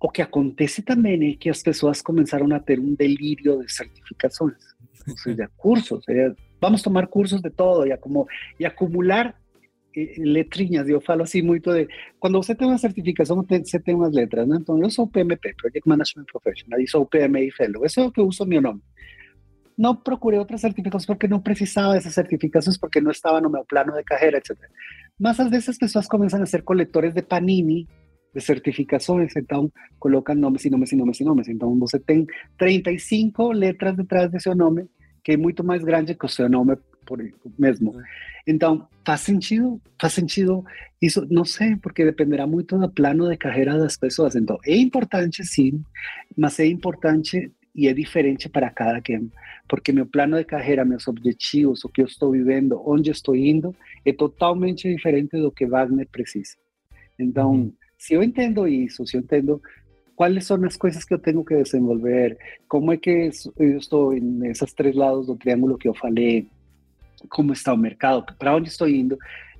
[0.00, 4.56] O que acontece também é que as pessoas começaram a ter um delírio de certificações,
[5.08, 6.04] ou seja, cursos.
[6.60, 9.36] vamos tomar cursos de todo e, acumular
[10.18, 10.88] letrinhas.
[10.88, 11.88] Eu falo assim muito de.
[12.20, 14.58] Quando você tem uma certificação, você tem umas letras, né?
[14.60, 17.84] Então, eu sou PMP, Project Management Professional, e sou PMI Fellow.
[17.84, 18.80] Isso é o que eu uso meu nome.
[19.76, 23.92] Não procurei outras certificações porque não precisava dessas certificações, porque não estava no meu plano
[23.92, 24.56] de carreira, etc.
[25.18, 27.86] Mas às vezes as pessoas começam a ser coletores de Panini
[28.34, 31.48] de certificações, então colocam nomes e nomes e nomes e nomes.
[31.48, 32.26] Então você tem
[32.58, 34.86] 35 letras detrás de seu nome,
[35.24, 37.22] que é muito mais grande que o seu nome por
[37.58, 37.94] mesmo.
[38.46, 40.64] Então, faz sentido, faz sentido
[41.00, 44.36] isso, não sei, porque dependerá muito do plano de carreira das pessoas.
[44.36, 45.82] Então, é importante sim,
[46.36, 49.30] mas é importante e é diferente para cada quem,
[49.68, 53.76] porque meu plano de carreira, meus objetivos, o que eu estou vivendo, onde estou indo,
[54.04, 56.56] é totalmente diferente do que Wagner precisa.
[57.18, 57.72] Então, uhum.
[57.98, 59.60] se eu entendo isso, se eu entendo
[60.14, 64.72] quais são as coisas que eu tenho que desenvolver, como é que eu estou nesses
[64.72, 66.48] três lados do triângulo que eu falei,
[67.28, 69.18] como está o mercado, para onde estou indo,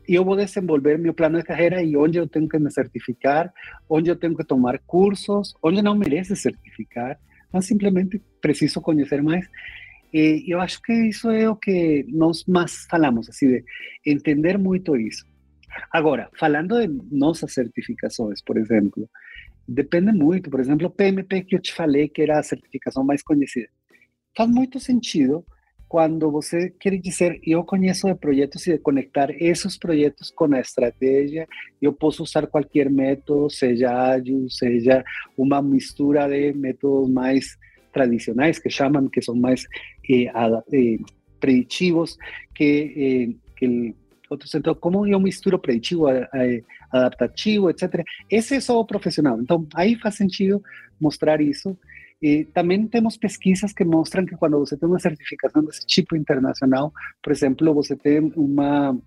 [0.08, 3.52] e eu vou desenvolver meu plano de carreira e onde eu tenho que me certificar,
[3.88, 7.18] onde eu tenho que tomar cursos, onde não merece certificar,
[7.52, 9.48] mas simplesmente preciso conhecer mais.
[10.12, 13.64] E eu acho que isso é o que nós mais falamos, assim, de
[14.06, 15.26] entender muito isso.
[15.90, 19.10] Agora, falando de nossas certificações, por exemplo,
[19.66, 20.48] depende muito.
[20.48, 23.68] Por exemplo, o PMP que eu te falei, que era a certificação mais conhecida.
[24.36, 25.44] Faz muito sentido
[25.88, 30.60] quando você quer dizer, eu conheço de projetos e de conectar esses projetos com a
[30.60, 31.46] estratégia,
[31.80, 35.04] eu posso usar qualquer método, seja ágil, seja
[35.36, 37.56] uma mistura de métodos mais
[37.92, 39.64] tradicionais, que chamam, que são mais
[40.10, 40.26] eh,
[40.72, 40.98] eh,
[41.40, 42.16] preditivos,
[42.54, 43.94] que, eh, que
[44.28, 46.06] outro setor, como eu misturo preditivo,
[46.90, 48.02] adaptativo, etc.
[48.28, 49.40] Esse é só profissional.
[49.40, 50.60] Então, aí faz sentido
[51.00, 51.78] mostrar isso.
[52.20, 56.92] E também temos pesquisas que mostram que quando você tem uma certificação desse tipo internacional,
[57.22, 58.98] por exemplo, você tem uma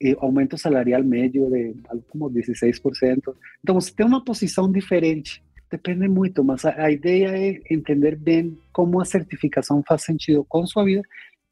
[0.00, 3.34] eh, aumento salarial médio de algo como 16%.
[3.60, 5.42] Então, você tem uma posição diferente.
[5.70, 10.64] Depende muito, mas a, a ideia é entender bem como a certificação faz sentido com
[10.66, 11.02] sua vida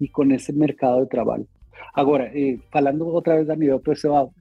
[0.00, 1.48] e com esse mercado de trabalho.
[1.92, 4.32] Agora, eh, falando outra vez a nível pessoal,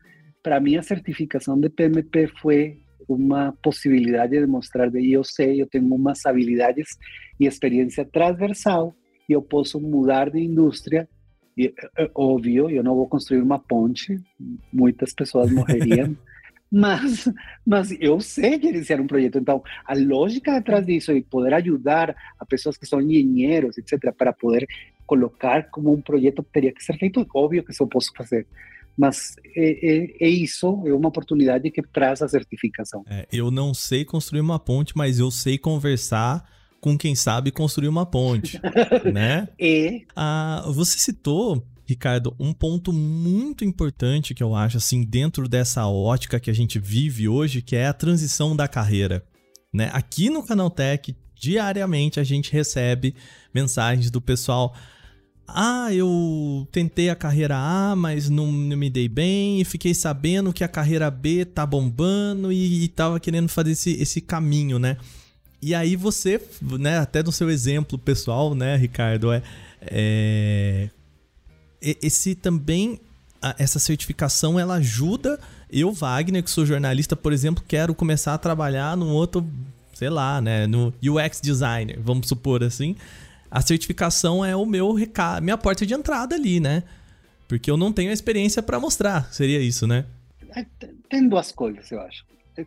[0.43, 5.67] para mim a certificação de PMP foi uma possibilidade de mostrar de eu sei, eu
[5.67, 6.97] tenho umas habilidades
[7.39, 8.95] e experiência transversal
[9.27, 11.07] e eu posso mudar de indústria.
[11.57, 14.19] E, é, óbvio, eu não vou construir uma ponte,
[14.71, 16.17] muitas pessoas morreriam,
[16.71, 17.31] mas,
[17.65, 19.37] mas eu sei gerenciar um projeto.
[19.37, 24.33] Então, a lógica atrás disso e poder ajudar a pessoas que são engenheiros, etc., para
[24.33, 24.67] poder
[25.05, 28.47] colocar como um projeto teria que ser feito, óbvio que isso eu posso fazer
[28.97, 33.03] mas é, é, é, isso, é uma oportunidade que traz a certificação.
[33.07, 36.47] É, eu não sei construir uma ponte, mas eu sei conversar
[36.79, 38.59] com quem sabe construir uma ponte,
[39.11, 39.47] né?
[39.59, 45.85] E ah, você citou Ricardo, um ponto muito importante que eu acho assim dentro dessa
[45.85, 49.23] ótica que a gente vive hoje, que é a transição da carreira,
[49.73, 49.89] né?
[49.93, 53.15] Aqui no Canaltech, diariamente a gente recebe
[53.53, 54.73] mensagens do pessoal
[55.47, 60.53] ah, eu tentei a carreira A, mas não, não, me dei bem, e fiquei sabendo
[60.53, 64.97] que a carreira B tá bombando e, e tava querendo fazer esse, esse caminho, né?
[65.61, 69.41] E aí você, né, até no seu exemplo pessoal, né, Ricardo, é,
[69.81, 70.89] é
[71.81, 72.99] esse também
[73.59, 75.37] essa certificação ela ajuda
[75.69, 79.45] eu Wagner que sou jornalista por exemplo quero começar a trabalhar num outro
[79.93, 82.95] sei lá né no UX designer vamos supor assim
[83.53, 86.81] a certificação é o meu recado, minha porta de entrada ali, né?
[87.47, 89.31] Porque eu não tenho a experiência para mostrar.
[89.31, 90.07] Seria isso, né?
[90.55, 90.65] É,
[91.07, 92.25] tem duas coisas, eu acho.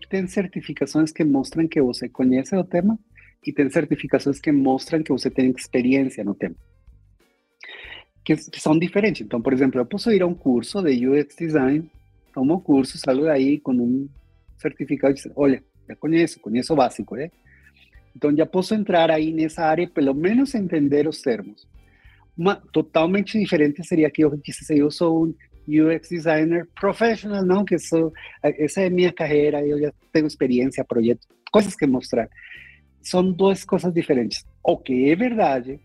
[0.09, 2.96] Tem certificações que mostram que você conhece o tema
[3.44, 6.55] e tem certificações que mostram que você tem experiência no tema.
[8.25, 9.22] Que, que são diferentes.
[9.22, 11.90] Então, por exemplo, eu posso ir a um curso de UX Design,
[12.33, 14.09] tomo o curso, saio daí com um
[14.57, 17.29] certificado de olha, já conheço, conheço o básico, né?
[18.16, 21.68] Então já posso entrar aí nessa área pelo menos entender os termos.
[22.72, 25.35] Totalmente diferente seria que eu dissesse eu sou um
[25.68, 31.29] UX designer professional, não que sou essa é minha carreira, eu já tenho experiência, projetos,
[31.52, 32.29] coisas que mostrar.
[33.02, 34.44] São duas coisas diferentes.
[34.64, 35.79] O que é verdade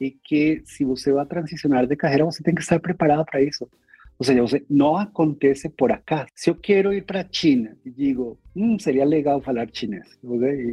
[0.00, 3.68] é que se você vai transicionar de carreira, você tem que estar preparado para isso.
[4.18, 6.26] Ou seja, você, não acontece por acá.
[6.34, 10.72] Se eu quero ir para China digo, hum, seria legal falar chinês, okay?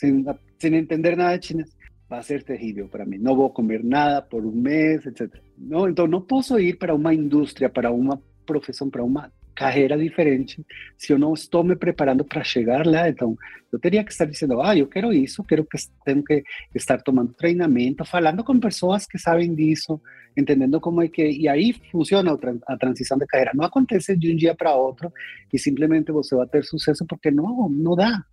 [0.00, 0.26] Sin,
[0.58, 1.76] sin entender nada de chinés,
[2.10, 3.18] va a ser terrível para mí.
[3.18, 5.36] No voy a comer nada por un mes, etc.
[5.58, 10.64] No, entonces no puedo ir para una industria, para una profesión, para uma carreira diferente
[10.96, 13.08] se eu não estou me preparando para chegar lá.
[13.08, 13.36] Então,
[13.70, 16.42] eu que estar dizendo, ah, eu quero isso, quero que tenho que
[16.74, 20.00] estar tomando treinamento, falando com pessoas que sabem disso,
[20.34, 22.36] entendendo como é que e aí funciona
[22.66, 23.52] a transição de carreira.
[23.54, 25.12] Não acontece de um dia para outro
[25.52, 28.24] e simplesmente você vai ter sucesso porque não, não dá.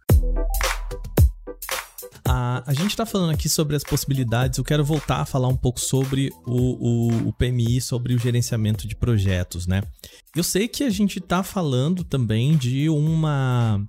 [2.24, 4.58] A, a gente está falando aqui sobre as possibilidades.
[4.58, 8.88] Eu quero voltar a falar um pouco sobre o, o, o PMI, sobre o gerenciamento
[8.88, 9.82] de projetos, né?
[10.36, 13.82] Eu sei que a gente está falando também de uma,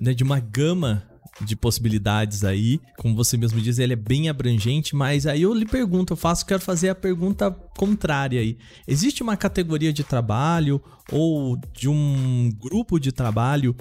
[0.00, 1.02] né, de uma gama
[1.40, 2.80] de possibilidades aí.
[2.98, 6.46] Como você mesmo diz, ele é bem abrangente, mas aí eu lhe pergunto, eu faço,
[6.46, 8.58] quero fazer a pergunta contrária aí.
[8.86, 13.76] Existe uma categoria de trabalho ou de um grupo de trabalho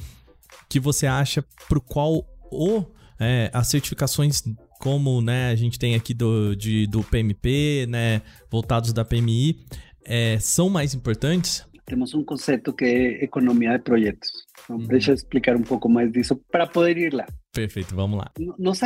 [0.70, 4.44] que você acha pro qual ou é, as certificações
[4.80, 9.66] como né, a gente tem aqui do, de, do PMP, né, voltados da PMI,
[10.06, 11.66] é, são mais importantes?
[11.86, 14.30] Temos um conceito que é economia de projetos.
[14.64, 14.88] Então, uhum.
[14.88, 17.26] Deixa eu explicar um pouco mais disso para poder ir lá.
[17.54, 18.32] Perfeito, vamos lá.
[18.58, 18.80] Nós,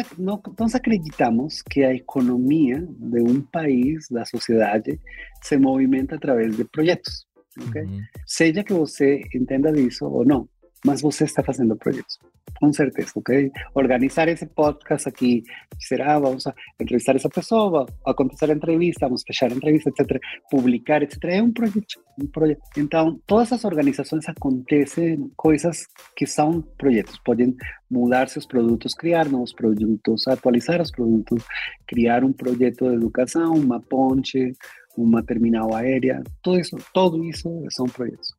[0.58, 5.00] nós acreditamos que a economia de um país, da sociedade,
[5.42, 7.26] se movimenta através de projetos.
[7.68, 7.84] Okay?
[7.84, 8.02] Uhum.
[8.26, 10.48] Seja que você entenda disso ou não,
[10.86, 12.20] mas você está fazendo projetos.
[12.60, 13.50] Com certeza, ok?
[13.74, 15.44] Organizar esse podcast aqui,
[15.80, 20.20] será, vamos a entrevistar essa pessoa, acontecer a entrevista, vamos fechar a entrevista, etc.
[20.52, 21.24] Publicar, etc.
[21.26, 22.62] É um projeto, um projeto.
[22.78, 27.18] Então, todas as organizações acontecem coisas que são projetos.
[27.24, 27.56] Podem
[27.90, 31.46] mudar seus produtos, criar novos produtos, atualizar os produtos,
[31.88, 34.54] criar um projeto de educação, uma ponte,
[34.98, 38.36] uma terminal aérea, tudo isso, tudo isso são projetos.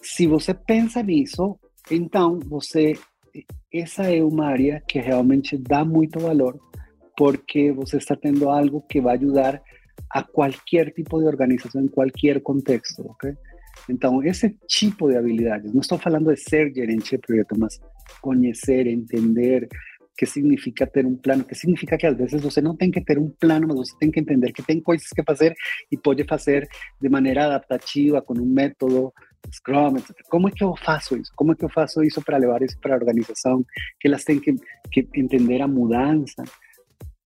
[0.00, 1.58] Se você pensa nisso,
[1.90, 2.94] então você
[3.72, 6.58] essa é uma área que realmente dá muito valor,
[7.16, 9.60] porque você está tendo algo que vai ajudar
[10.10, 13.34] a qualquer tipo de organização, em qualquer contexto, ok?
[13.88, 17.80] Então, esse tipo de habilidades, não estou falando de ser gerente de projeto, mas
[18.20, 19.68] conhecer, entender
[20.00, 23.04] o que significa ter um plano, que significa que às vezes você não tem que
[23.04, 25.52] ter um plano, mas você tem que entender que tem coisas que fazer
[25.90, 26.68] e pode fazer
[27.00, 29.12] de maneira adaptativa, com um método,
[29.52, 30.16] Scrum, etc.
[30.28, 31.32] Como é que eu faço isso?
[31.36, 33.64] Como é que eu faço isso para levar isso para a organização?
[34.00, 34.54] Que elas têm que,
[34.90, 36.44] que entender a mudança.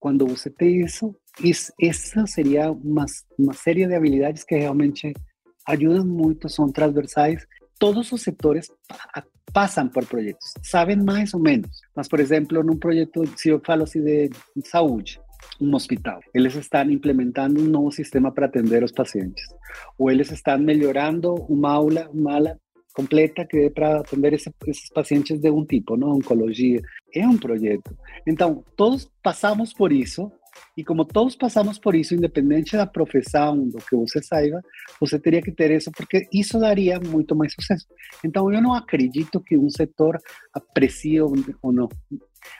[0.00, 3.04] Quando você tem isso, isso essa seria uma,
[3.38, 5.12] uma de habilidades que realmente
[5.66, 7.46] ajudam muito, são transversais.
[7.78, 8.68] Todos os setores
[9.52, 11.70] passam por projetos, sabem mais ou menos.
[11.94, 14.30] Mas, por exemplo, num projeto, se eu falo assim de
[14.64, 15.20] saúde,
[15.60, 16.20] um hospital.
[16.34, 19.44] Eles estão implementando um novo sistema para atender os pacientes.
[19.98, 22.58] Ou eles estão melhorando uma aula, uma aula
[22.94, 26.80] completa que para atender esse, esses pacientes de um tipo, não oncologia.
[27.14, 27.96] É um projeto.
[28.26, 30.32] Então, todos passamos por isso
[30.76, 34.62] e como todos passamos por isso, independente da profissão, do que você saiba,
[35.00, 37.86] você teria que ter isso, porque isso daria muito mais sucesso.
[38.24, 40.18] Então, eu não acredito que um setor
[40.52, 41.88] aprecie ou não.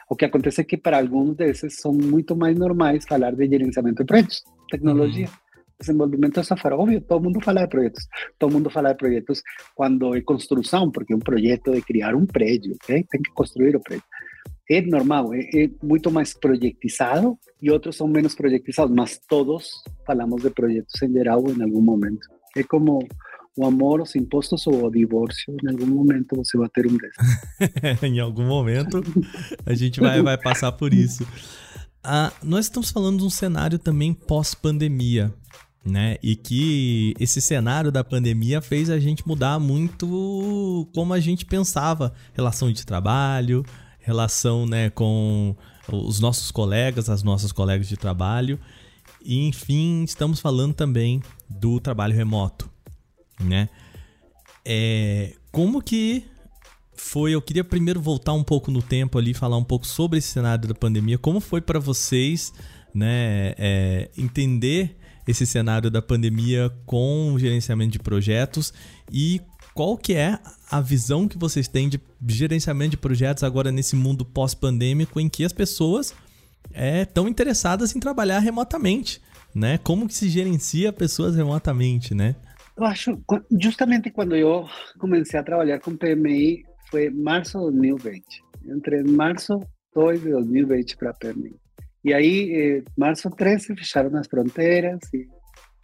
[0.09, 4.07] O que acontece que para alguns desses são muito mais normais falar de gerenciamento de
[4.07, 5.27] projetos, tecnologia.
[5.27, 5.49] Uhum.
[5.79, 8.05] Desenvolvimento de software, óbvio, todo mundo fala de projetos.
[8.37, 9.41] Todo mundo fala de projetos
[9.73, 13.05] quando é construção, porque um projeto é criar um prédio, okay?
[13.09, 14.03] tem que construir o prédio
[14.69, 20.43] é normal, é, é, muito mais projetizado e outros são menos projetizados, mas todos falamos
[20.43, 22.27] de projetos em geral em algum momento.
[22.55, 22.99] É como
[23.59, 28.03] o amor, os impostos ou o divórcio, em algum momento você vai ter um desses.
[28.03, 29.03] em algum momento
[29.65, 31.27] a gente vai, vai passar por isso.
[32.01, 35.33] Ah, nós estamos falando de um cenário também pós-pandemia,
[35.85, 36.15] né?
[36.23, 42.13] E que esse cenário da pandemia fez a gente mudar muito como a gente pensava,
[42.33, 43.65] relação de trabalho,
[43.99, 45.53] relação né, com
[45.91, 48.57] os nossos colegas, as nossas colegas de trabalho.
[49.21, 52.69] E, enfim, estamos falando também do trabalho remoto,
[53.39, 53.69] né?
[54.65, 56.25] É, como que
[56.93, 57.33] foi?
[57.33, 60.67] Eu queria primeiro voltar um pouco no tempo ali, falar um pouco sobre esse cenário
[60.67, 61.17] da pandemia.
[61.17, 62.53] Como foi para vocês,
[62.93, 64.97] né, é, entender
[65.27, 68.73] esse cenário da pandemia com o gerenciamento de projetos
[69.11, 69.41] e
[69.73, 74.25] qual que é a visão que vocês têm de gerenciamento de projetos agora nesse mundo
[74.25, 76.13] pós-pandêmico em que as pessoas
[77.01, 79.21] estão é, interessadas em trabalhar remotamente,
[79.53, 79.77] né?
[79.77, 82.35] Como que se gerencia pessoas remotamente, né?
[82.81, 83.21] Acho,
[83.59, 84.65] justamente quando eu
[84.97, 88.23] comecei a trabalhar com PMI, foi março de 2020.
[88.67, 89.59] Entre março
[89.93, 91.55] 2 de 2020 para PMI.
[92.03, 95.27] E aí, eh, março 13, fecharam as fronteiras e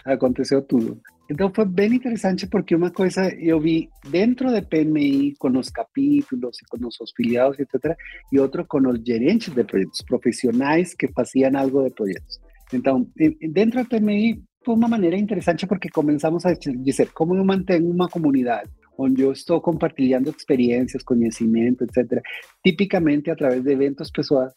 [0.06, 1.02] aconteceu tudo.
[1.30, 6.58] Então foi bem interessante porque uma coisa eu vi dentro de PMI com os capítulos
[6.62, 7.98] e com os filiados, etc.,
[8.32, 12.40] e outro com os gerentes de projetos, profissionais que faziam algo de projetos.
[12.72, 13.08] Então,
[13.52, 18.10] dentro da PMI foi uma maneira interessante porque começamos a dizer como eu mantenho uma
[18.10, 22.22] comunidade onde eu estou compartilhando experiências, conhecimento, etc.,
[22.64, 24.54] tipicamente através de eventos pessoais.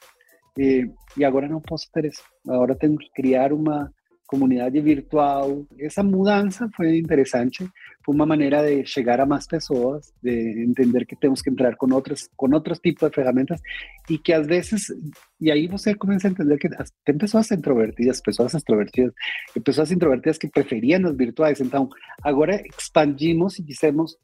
[0.56, 2.22] E, e agora não posso ter isso.
[2.48, 3.90] Agora que criar uma
[4.28, 5.66] comunidade virtual.
[5.80, 7.66] Essa mudança foi interessante,
[8.04, 11.92] foi uma maneira de chegar a mais pessoas, de entender que temos que entrar com
[11.92, 13.58] outros com outros tipos de ferramentas
[14.08, 14.92] e que às vezes
[15.40, 16.68] e aí você começa a entender que
[17.04, 19.14] tem pessoas introvertidas, pessoas extrovertidas,
[19.56, 21.60] e pessoas introvertidas que preferiam os virtuais.
[21.60, 21.88] Então,
[22.22, 24.16] agora expandimos e dissemos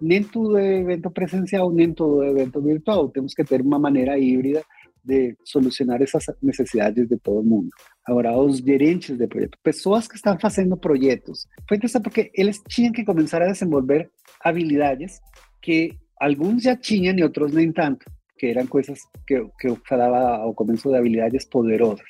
[0.00, 3.08] nem tudo é evento presencial, nem todo evento virtual.
[3.08, 4.62] Temos que ter uma maneira híbrida
[5.04, 7.68] de solucionar essas necessidades de todo mundo.
[8.06, 12.92] Agora, os gerentes de projetos, pessoas que estão fazendo projetos, foi interessante porque eles tinham
[12.92, 14.10] que começar a desenvolver
[14.42, 15.20] habilidades
[15.60, 18.04] que alguns já tinham e outros nem tanto,
[18.38, 22.08] que eram coisas que, que eu falava ao começo de habilidades poderosas,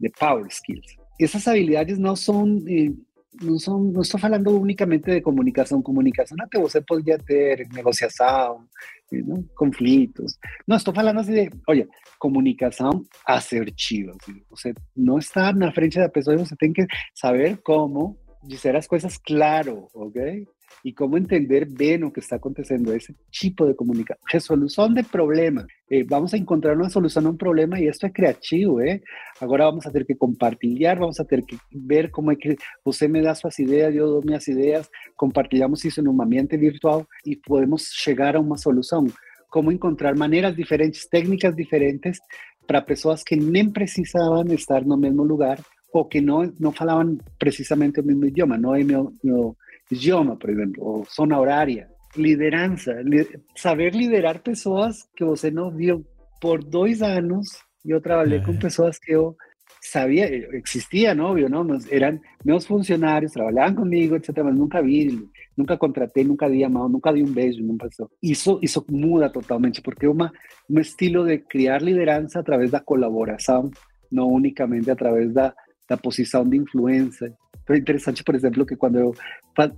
[0.00, 0.96] de power skills.
[1.20, 2.92] Essas habilidades não são eh,
[3.42, 5.82] não, são, não estou falando unicamente de comunicação.
[5.82, 8.64] Comunicação até você poderia ter negociação,
[9.12, 9.42] não?
[9.56, 10.38] conflitos.
[10.66, 11.86] Não, estou falando assim de, olha,
[12.18, 14.12] comunicação assertiva.
[14.50, 19.18] Você não está na frente da pessoa, você tem que saber como dizer as coisas
[19.18, 20.46] claro, ok?
[20.84, 24.22] E como entender bem o que está acontecendo, esse tipo de comunicação.
[24.28, 25.66] Resolução de problema.
[25.90, 29.00] Eh, vamos a encontrar uma solução a um problema e isso é criativo, eh?
[29.40, 33.08] Agora vamos a ter que compartilhar, vamos a ter que ver como é que você
[33.08, 37.36] me dá suas ideias, eu dou minhas ideias, compartilhamos isso em um ambiente virtual e
[37.36, 39.06] podemos chegar a uma solução.
[39.50, 42.18] Como encontrar maneiras diferentes, técnicas diferentes
[42.66, 45.58] para pessoas que nem precisavam estar no mesmo lugar
[45.92, 48.58] ou que não, não falavam precisamente o mesmo idioma.
[48.58, 49.56] Meu
[49.90, 56.04] idioma, por exemplo, ou zona horária, liderança, li saber liderar pessoas que você não viu
[56.40, 57.46] por dois anos.
[57.84, 59.36] Eu trabalhei com pessoas que eu
[59.80, 61.66] sabia, existiam, óbvio, não?
[61.90, 64.30] eram meus funcionários, trabalhavam comigo, etc.
[64.42, 67.62] Mas nunca vi, nunca contratei, nunca dei a mão, nunca dei um beijo.
[68.22, 70.32] Isso, isso muda totalmente, porque é uma,
[70.68, 73.70] um estilo de criar liderança através da colaboração,
[74.10, 75.54] não unicamente através da,
[75.88, 77.32] da posição de influência.
[77.66, 79.14] Foi interessante, por exemplo, que quando eu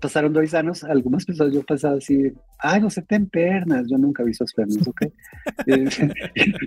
[0.01, 2.33] passaram dois anos, algumas pessoas eu pensava assim,
[2.63, 5.11] ai, você tem pernas, eu nunca vi suas pernas, ok?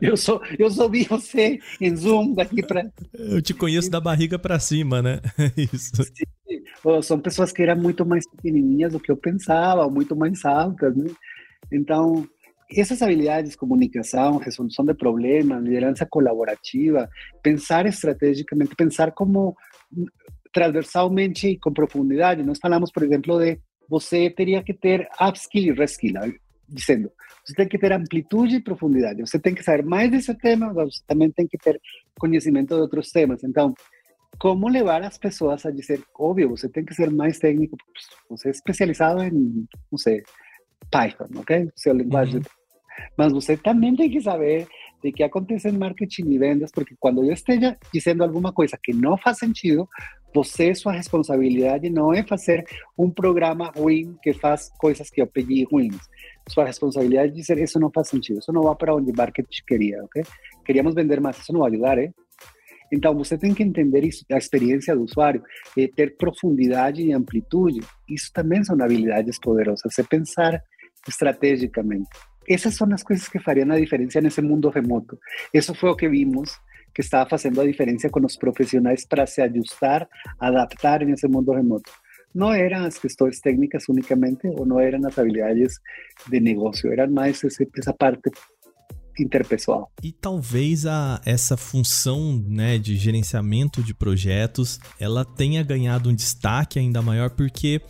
[0.01, 2.89] eu só eu só vi você em Zoom daqui para.
[3.13, 5.19] Eu te conheço da barriga para cima, né?
[5.55, 5.91] Isso.
[6.03, 6.63] Sim.
[6.83, 10.43] Ou são pessoas que eram muito mais pequenininhas do que eu pensava, ou muito mais
[10.43, 11.05] altas, né?
[11.71, 12.27] Então,
[12.79, 17.09] essas habilidades, comunicação, resolução de problemas, liderança colaborativa,
[17.43, 19.55] pensar estrategicamente, pensar como
[20.53, 22.43] transversalmente e com profundidade.
[22.43, 26.13] Nós falamos, por exemplo, de você teria que ter upskill e reskill,
[26.67, 27.11] dizendo,
[27.45, 29.21] você tem que ter amplitude e profundidade.
[29.21, 31.79] Você tem que saber mais desse tema, você também tem que ter
[32.19, 33.43] conhecimento de outros temas.
[33.43, 33.73] Então,
[34.39, 37.75] como levar as pessoas a dizer, óbvio, você tem que ser mais técnico,
[38.29, 40.23] você é especializado em, não sei,
[40.89, 41.69] Python, ok?
[41.75, 42.37] Seu linguagem.
[42.37, 42.41] Uhum.
[43.17, 44.67] Mas você também tem que saber
[45.03, 48.93] de que acontece em marketing e vendas, porque quando eu esteja dizendo alguma coisa que
[48.93, 49.87] não faz sentido,
[50.33, 52.63] você, sua responsabilidade não é fazer
[52.97, 55.97] um programa ruim que faz coisas que eu pedi ruins.
[56.49, 59.63] Sua responsabilidade é dizer isso não faz sentido, isso não vai para onde o marketing
[59.67, 60.23] queria, ok?
[60.65, 62.11] Queríamos vender mais, isso não vai ajudar, eh?
[62.91, 65.41] Então, você tem que entender isso, a experiência do usuário,
[65.77, 67.79] e ter profundidade e amplitude.
[68.09, 69.93] Isso também são habilidades poderosas.
[69.93, 70.61] Você pensar
[71.07, 72.09] estrategicamente.
[72.49, 75.17] Essas são as coisas que fariam a diferença nesse mundo remoto.
[75.53, 76.59] Isso foi o que vimos
[76.93, 80.07] que estava fazendo a diferença com os profissionais para se ajustar,
[80.39, 81.91] adaptar nesse mundo remoto.
[82.33, 85.75] Não eram as questões técnicas unicamente, ou não eram as habilidades
[86.29, 87.41] de negócio, eram mais
[87.77, 88.31] essa parte
[89.19, 89.91] interpessoal.
[90.01, 96.79] E talvez a, essa função né, de gerenciamento de projetos, ela tenha ganhado um destaque
[96.79, 97.81] ainda maior porque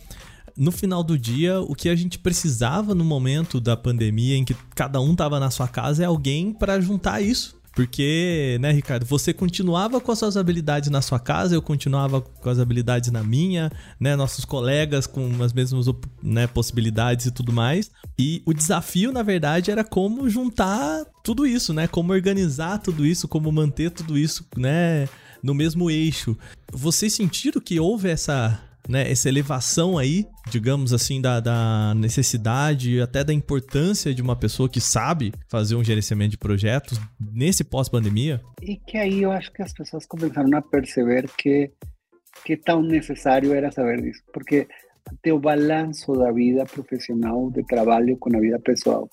[0.56, 4.54] no final do dia, o que a gente precisava no momento da pandemia em que
[4.74, 7.61] cada um estava na sua casa é alguém para juntar isso.
[7.74, 12.50] Porque, né, Ricardo, você continuava com as suas habilidades na sua casa, eu continuava com
[12.50, 15.86] as habilidades na minha, né, nossos colegas com as mesmas
[16.22, 17.90] né, possibilidades e tudo mais.
[18.18, 21.86] E o desafio, na verdade, era como juntar tudo isso, né?
[21.86, 25.08] Como organizar tudo isso, como manter tudo isso, né,
[25.42, 26.36] no mesmo eixo.
[26.70, 33.22] Vocês sentiram que houve essa né, essa elevação aí, digamos assim, da, da necessidade até
[33.22, 38.40] da importância de uma pessoa que sabe fazer um gerenciamento de projetos nesse pós-pandemia?
[38.60, 41.70] E que aí eu acho que as pessoas começaram a perceber que,
[42.44, 44.66] que tão necessário era saber disso, porque
[45.22, 49.08] ter o balanço da vida profissional, de trabalho com a vida pessoal.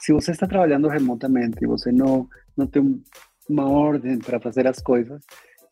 [0.00, 3.02] Se você está trabalhando remotamente e você não, não tem
[3.48, 5.22] uma ordem para fazer as coisas,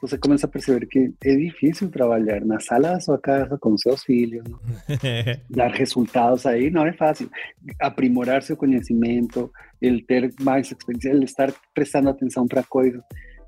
[0.00, 4.04] você começa a perceber que é difícil trabalhar na sala da sua casa com seus
[4.04, 4.44] filhos,
[5.50, 7.28] dar resultados aí não é fácil.
[7.80, 9.50] Aprimorar seu conhecimento,
[9.82, 13.02] ele ter mais experiência, ele estar prestando atenção para coisas.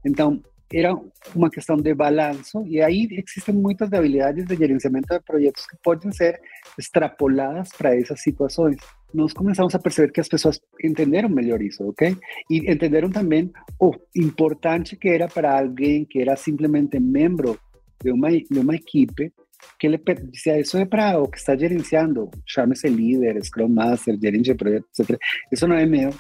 [0.04, 0.42] Então,
[0.72, 0.94] era
[1.34, 6.12] uma questão de balanço e aí existem muitas habilidades de gerenciamento de projetos que podem
[6.12, 6.40] ser
[6.78, 8.76] extrapoladas para essas situações.
[9.12, 12.16] Nós começamos a perceber que as pessoas entenderam melhor isso, ok?
[12.48, 13.50] E entenderam também
[13.80, 17.58] o importante que era para alguém que era simplesmente membro
[18.02, 19.32] de uma, de uma equipe
[19.78, 20.00] que le
[20.30, 24.86] dice eso é para o que está gerenciando, chame-se líder, Scrum Master, gerente de projeto,
[24.98, 25.18] etc.
[25.52, 26.10] Isso não é meu,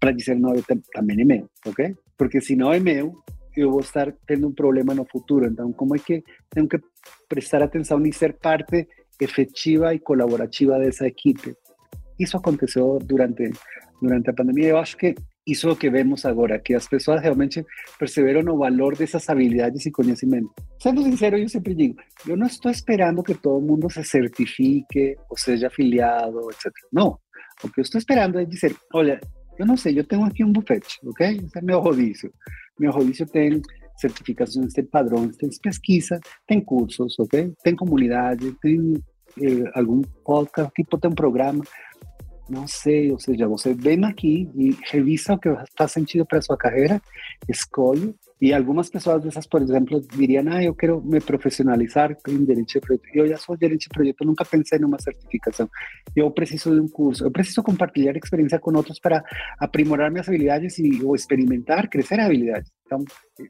[0.00, 0.52] para dizer não,
[0.92, 1.94] também é meu, ok?
[2.16, 3.22] Porque se não é meu,
[3.60, 5.46] eu vou estar tendo um problema no futuro.
[5.46, 6.78] Então, como é que tenho que
[7.28, 8.86] prestar atenção e ser parte
[9.20, 11.54] efetiva e colaborativa dessa equipe?
[12.18, 13.52] Isso aconteceu durante
[14.00, 14.68] durante a pandemia.
[14.68, 15.14] Eu acho que
[15.46, 17.64] isso é o que vemos agora, que as pessoas realmente
[17.98, 20.52] perceberam o valor dessas habilidades e conhecimento.
[20.80, 21.96] Sendo sincero, eu sempre digo,
[22.26, 26.70] eu não estou esperando que todo mundo se certifique ou seja afiliado, etc.
[26.92, 27.18] Não.
[27.64, 29.20] O que eu estou esperando é dizer, olha,
[29.58, 31.40] eu não sei, eu tenho aqui um bufete, ok?
[31.44, 32.32] Esse é meu rodízio.
[32.78, 33.60] Meu rodízio tem
[33.96, 37.52] certificações, tem padrões, tem pesquisa, tem cursos, ok?
[37.62, 38.94] Tem comunidade, tem
[39.42, 41.64] eh, algum podcast, tipo tem um programa.
[42.48, 46.56] Não sei, ou seja, você vem aqui e revisa o que faz sentido para sua
[46.56, 47.02] carreira,
[47.48, 48.14] escolhe.
[48.40, 52.80] E algumas pessoas dessas, por exemplo, diriam: Ah, eu quero me profissionalizar em gerente de
[52.80, 53.08] projeto.
[53.12, 55.68] Eu já sou gerente de projeto, nunca pensei numa certificação.
[56.14, 59.24] Eu preciso de um curso, eu preciso compartilhar experiência com outros para
[59.58, 62.70] aprimorar minhas habilidades e ou experimentar, crescer habilidades.
[62.86, 63.04] Então,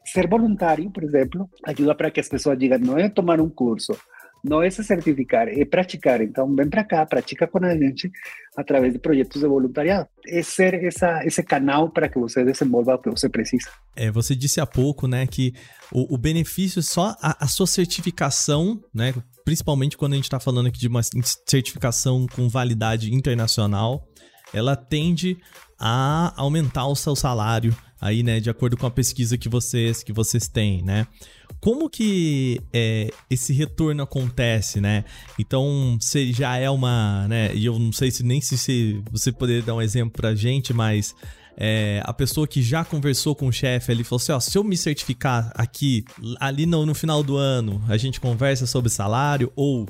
[0.05, 3.95] ser voluntário, por exemplo, ajuda para que as pessoas digam: não é tomar um curso,
[4.43, 6.21] não é se certificar, é praticar.
[6.21, 8.11] Então, vem para cá, pratica com a gente
[8.55, 10.07] através de projetos de voluntariado.
[10.27, 13.69] É ser essa, esse canal para que você desenvolva o que você precisa.
[13.95, 15.53] É, você disse há pouco, né, que
[15.91, 19.13] o, o benefício só a, a, sua certificação, né,
[19.43, 21.01] principalmente quando a gente está falando aqui de uma
[21.47, 24.07] certificação com validade internacional,
[24.53, 25.37] ela tende
[25.79, 30.13] a aumentar o seu salário aí, né, de acordo com a pesquisa que vocês que
[30.13, 31.07] vocês têm, né?
[31.59, 35.03] Como que é, esse retorno acontece, né?
[35.37, 37.53] Então, se já é uma, né?
[37.53, 40.73] E eu não sei se nem se, se você poderia dar um exemplo pra gente,
[40.73, 41.13] mas
[41.57, 44.63] é, a pessoa que já conversou com o chefe ali falou assim: ó, se eu
[44.63, 46.05] me certificar aqui,
[46.39, 49.85] ali no, no final do ano, a gente conversa sobre salário, ou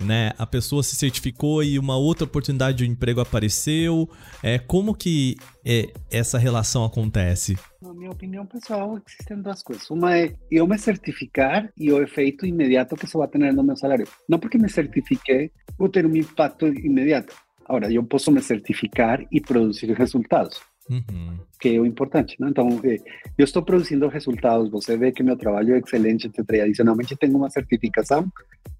[0.00, 0.32] né?
[0.38, 4.08] A pessoa se certificou e uma outra oportunidade de emprego apareceu.
[4.42, 7.56] É, como que é, essa relação acontece?
[7.80, 9.88] Na minha opinião pessoal, existem duas coisas.
[9.90, 13.76] Uma é eu me certificar e o efeito imediato que isso vai ter no meu
[13.76, 14.06] salário.
[14.28, 17.34] Não porque me certifiquei, vou ter um impacto imediato.
[17.64, 20.60] Agora, eu posso me certificar e produzir resultados.
[20.90, 21.38] Uhum.
[21.60, 22.48] Que é o importante, né?
[22.50, 23.00] Então, eh,
[23.36, 28.30] eu estou produzindo resultados, você vê que meu trabalho é excelente, tradicionalmente tenho uma certificação,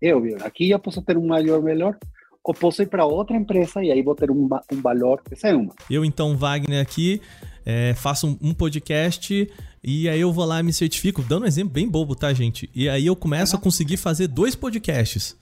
[0.00, 1.96] é óbvio, aqui eu posso ter um maior melhor,
[2.42, 5.54] ou posso ir para outra empresa e aí vou ter um, um valor, essa é
[5.54, 5.74] uma.
[5.90, 7.20] Eu então, Wagner, aqui,
[7.66, 9.50] é, faço um, um, podcast
[9.84, 12.70] e aí eu vou lá e me certifico, dando um exemplo bem bobo, tá, gente?
[12.74, 15.36] E aí eu começo a conseguir fazer dois podcasts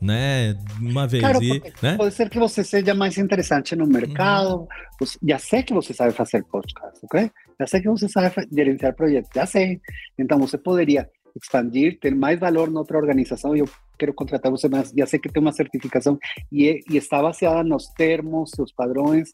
[0.00, 0.54] né?
[0.80, 1.22] Uma vez.
[1.22, 1.96] Claro, e, né?
[1.96, 4.60] Pode ser que você seja mais interessante no mercado.
[4.60, 5.06] Uhum.
[5.22, 7.30] Já sei que você sabe fazer podcast, ok?
[7.58, 9.80] Já sei que você sabe gerenciar projetos, já sei.
[10.18, 13.68] Então você poderia expandir, ter mais valor na outra organização eu
[13.98, 14.92] quero contratar você mais.
[14.96, 16.18] Já sei que tem uma certificação
[16.52, 19.30] e, é, e está baseada nos termos, os padrões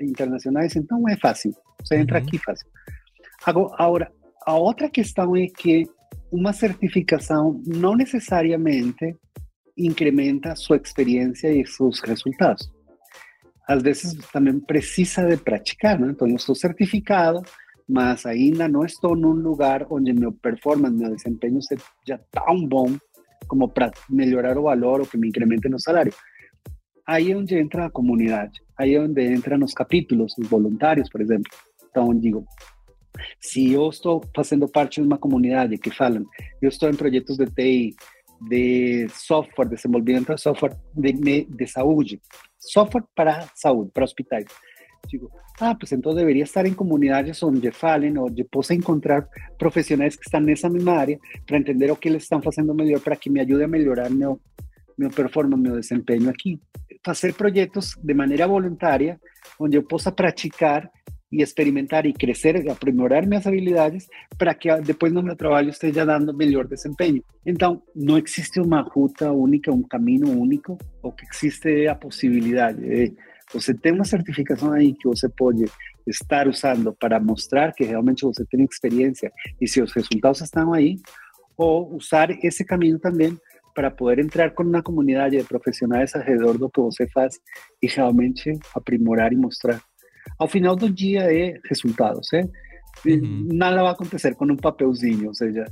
[0.00, 1.52] internacionais, então é fácil.
[1.82, 2.24] Você entra uhum.
[2.24, 2.66] aqui fácil.
[3.78, 4.10] Agora,
[4.46, 5.86] a outra questão é que
[6.30, 9.16] uma certificação não necessariamente
[9.78, 12.70] incrementa sua experiência e seus resultados.
[13.68, 16.10] Às vezes também precisa de praticar, né?
[16.10, 17.42] Então, eu estou certificado,
[17.88, 22.96] mas ainda não estou num lugar onde meu performance, meu desempenho seja tão bom
[23.46, 26.12] como para melhorar o valor ou que me incremente no salário.
[27.06, 31.22] Aí é onde entra a comunidade, aí é onde entram os capítulos, os voluntários, por
[31.22, 31.50] exemplo.
[31.90, 32.46] Então, digo,
[33.40, 36.24] se eu estou fazendo parte de uma comunidade que falam,
[36.60, 37.94] eu estou em projetos de TI,
[38.40, 42.20] de software, desenvolvimento de software de, de saúde,
[42.58, 44.46] software para saúde, para hospitais.
[45.06, 45.30] Digo,
[45.60, 49.26] ah, pues então deveria estar em comunidades onde falem, onde possa encontrar
[49.58, 53.16] profissionais que estão nessa mesma área para entender o que eles estão fazendo melhor, para
[53.16, 54.40] que me ajude a melhorar meu,
[54.96, 56.60] meu performance, meu desempenho aqui.
[57.04, 59.20] Fazer projetos de maneira voluntária,
[59.58, 60.90] onde eu possa praticar
[61.30, 66.34] e experimentar e crescer, aprimorar minhas habilidades para que depois no meu trabalho esteja dando
[66.34, 67.22] melhor desempenho.
[67.44, 72.80] Então, não existe uma ruta única, um caminho único, o que existe é a possibilidade.
[72.80, 73.14] De
[73.52, 75.64] você tem uma certificação aí que você pode
[76.06, 80.96] estar usando para mostrar que realmente você tem experiência e se os resultados estão aí,
[81.56, 83.36] ou usar esse caminho também
[83.74, 87.38] para poder entrar com uma comunidade de profissionais ao redor do que você faz
[87.82, 89.80] e realmente aprimorar e mostrar
[90.38, 92.42] ao final do dia é resultados, é?
[93.06, 93.48] Uhum.
[93.52, 95.64] Nada vai acontecer com um papelzinho, ou seja,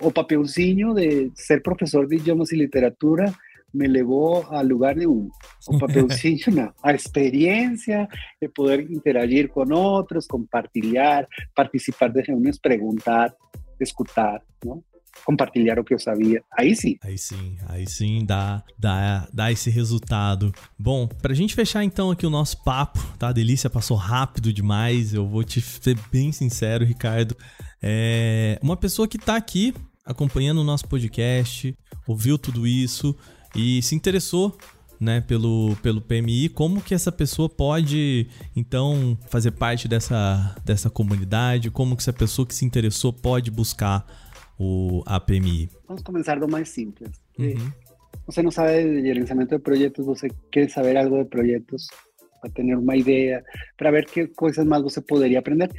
[0.00, 3.32] o papelzinho de ser professor de idiomas e literatura
[3.72, 5.28] me levou a lugar nenhum.
[5.68, 6.72] O papelzinho não.
[6.82, 8.08] A experiência
[8.40, 13.34] de poder interagir com outros, compartilhar, participar de reuniões, perguntar,
[13.80, 14.82] escutar, não?
[15.24, 16.42] Compartilhar o que eu sabia.
[16.56, 16.96] Aí sim.
[17.02, 20.52] Aí sim, aí sim dá, dá, dá esse resultado.
[20.78, 23.32] Bom, pra gente fechar então aqui o nosso papo, tá?
[23.32, 25.14] Delícia passou rápido demais.
[25.14, 27.36] Eu vou te ser bem sincero, Ricardo.
[27.82, 33.16] É uma pessoa que tá aqui acompanhando o nosso podcast, ouviu tudo isso
[33.54, 34.56] e se interessou
[35.00, 41.70] né, pelo, pelo PMI, como que essa pessoa pode então fazer parte dessa, dessa comunidade,
[41.70, 44.06] como que essa pessoa que se interessou pode buscar
[44.60, 45.70] o a PMI?
[45.88, 47.10] Vamos começar do mais simples.
[47.38, 47.72] Uhum.
[48.26, 51.86] Você não sabe de gerenciamento de projetos, você quer saber algo de projetos,
[52.40, 53.42] para ter uma ideia,
[53.76, 55.70] para ver que coisas mais você poderia aprender.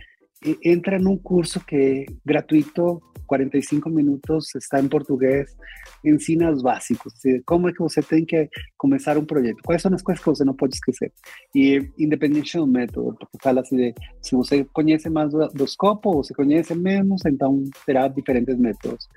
[0.63, 5.55] Entra num curso que gratuito 45 minutos, está em português,
[6.03, 7.13] ensina os básicos,
[7.45, 10.43] como é que você tem que começar um projeto, quais são as coisas que você
[10.43, 11.13] não pode esquecer.
[11.55, 16.09] E independente do método, porque fala assim de se você conhece mais do, do escopo
[16.09, 19.07] ou você conhece menos, então terá diferentes métodos.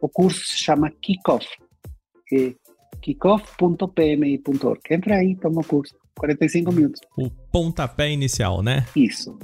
[0.00, 1.46] O curso se chama Kickoff,
[2.32, 2.54] é
[3.00, 4.80] kickoff.pmi.org.
[4.90, 7.00] Entra aí, toma o curso, 45 minutos.
[7.16, 8.86] O pontapé inicial, né?
[8.96, 9.38] Isso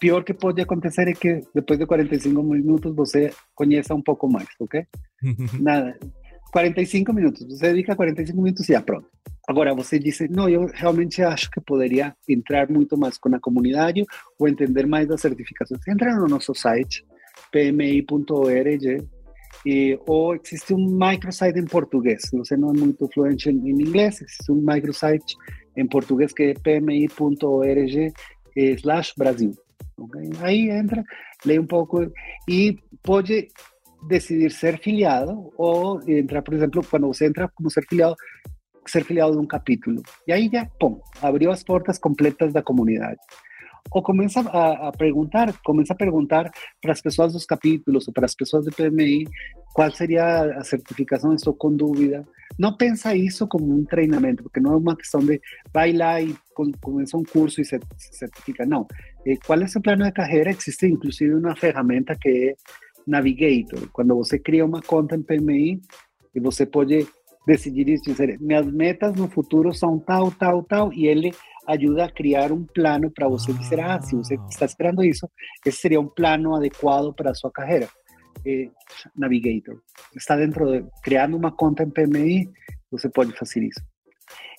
[0.00, 4.48] pior que pode acontecer é que depois de 45 minutos você conheça um pouco mais,
[4.60, 4.84] ok?
[5.60, 5.98] Nada.
[6.52, 9.08] 45 minutos, você dedica 45 minutos e já pronto.
[9.48, 14.04] Agora você diz, não, eu realmente acho que poderia entrar muito mais com a comunidade
[14.38, 15.80] ou entender mais das certificações.
[15.88, 17.04] Entra no nosso site,
[17.50, 19.04] pmi.org,
[19.66, 22.22] e, ou existe um microsite em português.
[22.32, 25.34] Você não é muito fluente em, em inglês, existe um microsite
[25.76, 28.12] em português que é pmi.org
[28.56, 29.52] slash Brasil.
[30.40, 31.04] Aí entra,
[31.44, 32.10] lê um pouco
[32.48, 33.48] e pode
[34.08, 38.14] decidir ser filiado ou entrar, por exemplo, quando você entra como ser filiado,
[38.86, 40.02] ser filiado de um capítulo.
[40.26, 43.18] E aí já, pum, abriu as portas completas da comunidade.
[43.90, 46.50] Ou começa a, a perguntar, começa a perguntar
[46.80, 49.26] para as pessoas dos capítulos ou para as pessoas do PMI
[49.74, 52.24] qual seria a certificação, estou com dúvida.
[52.56, 55.40] Não pensa isso como um treinamento, porque não é uma questão de
[55.72, 56.34] vai lá e
[56.80, 58.64] começa um curso e se, certifica.
[58.64, 58.86] Não.
[59.26, 60.50] Eh, qual é o seu plano de carreira?
[60.50, 62.54] Existe inclusive uma ferramenta que é
[63.06, 63.88] Navigator.
[63.92, 65.80] Quando você cria uma conta em PMI
[66.34, 67.06] e você pode
[67.46, 71.32] decidir isso, dizer, minhas metas no futuro são tal, tal, tal, e ele
[71.66, 75.28] ajuda a criar um plano para você dizer, ah, se você está esperando isso,
[75.64, 77.88] esse seria um plano adequado para a sua carreira.
[78.46, 78.68] Eh,
[79.16, 79.80] Navigator.
[80.14, 82.50] Está dentro de, criando uma conta em PMI,
[82.90, 83.80] você pode fazer isso.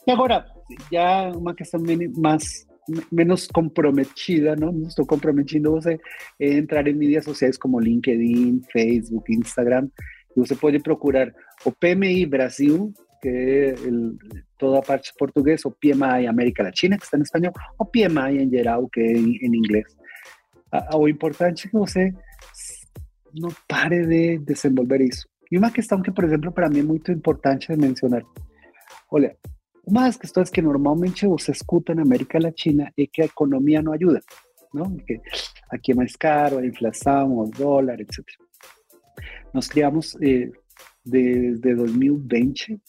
[0.07, 0.45] E agora,
[0.91, 1.82] já uma questão
[2.18, 2.66] mais
[3.11, 4.71] menos comprometida, não?
[4.71, 9.88] Não estou comprometindo a entrar em mídias sociais como LinkedIn, Facebook, Instagram.
[10.36, 11.33] E você pode procurar
[11.63, 14.17] o PMI Brasil, que é el,
[14.57, 18.49] toda a parte portuguesa, o PMI América Latina, que está em espanhol, o PMI em
[18.49, 19.86] geral, que é em, em inglês.
[20.93, 22.13] O importante que você
[23.33, 25.27] não pare de desenvolver isso.
[25.51, 28.23] E uma questão que, por exemplo, para mim é muito importante mencionar.
[29.11, 29.38] Olha,
[29.88, 33.93] uma das questões que normalmente se escuta na América Latina é que a economia não
[33.93, 34.21] ajuda,
[34.73, 34.95] não?
[34.97, 35.19] Que
[35.69, 38.23] aqui é mais caro, a inflação, o dólar, etc.
[39.53, 40.49] Nós criamos eh,
[41.05, 42.79] desde 2020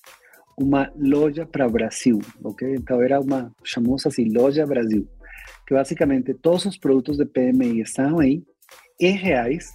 [0.59, 2.74] uma loja para Brasil, ok?
[2.74, 5.07] Então era uma, chamamos assim, loja Brasil,
[5.66, 8.42] que basicamente todos os produtos de PMI estão aí
[8.99, 9.74] em reais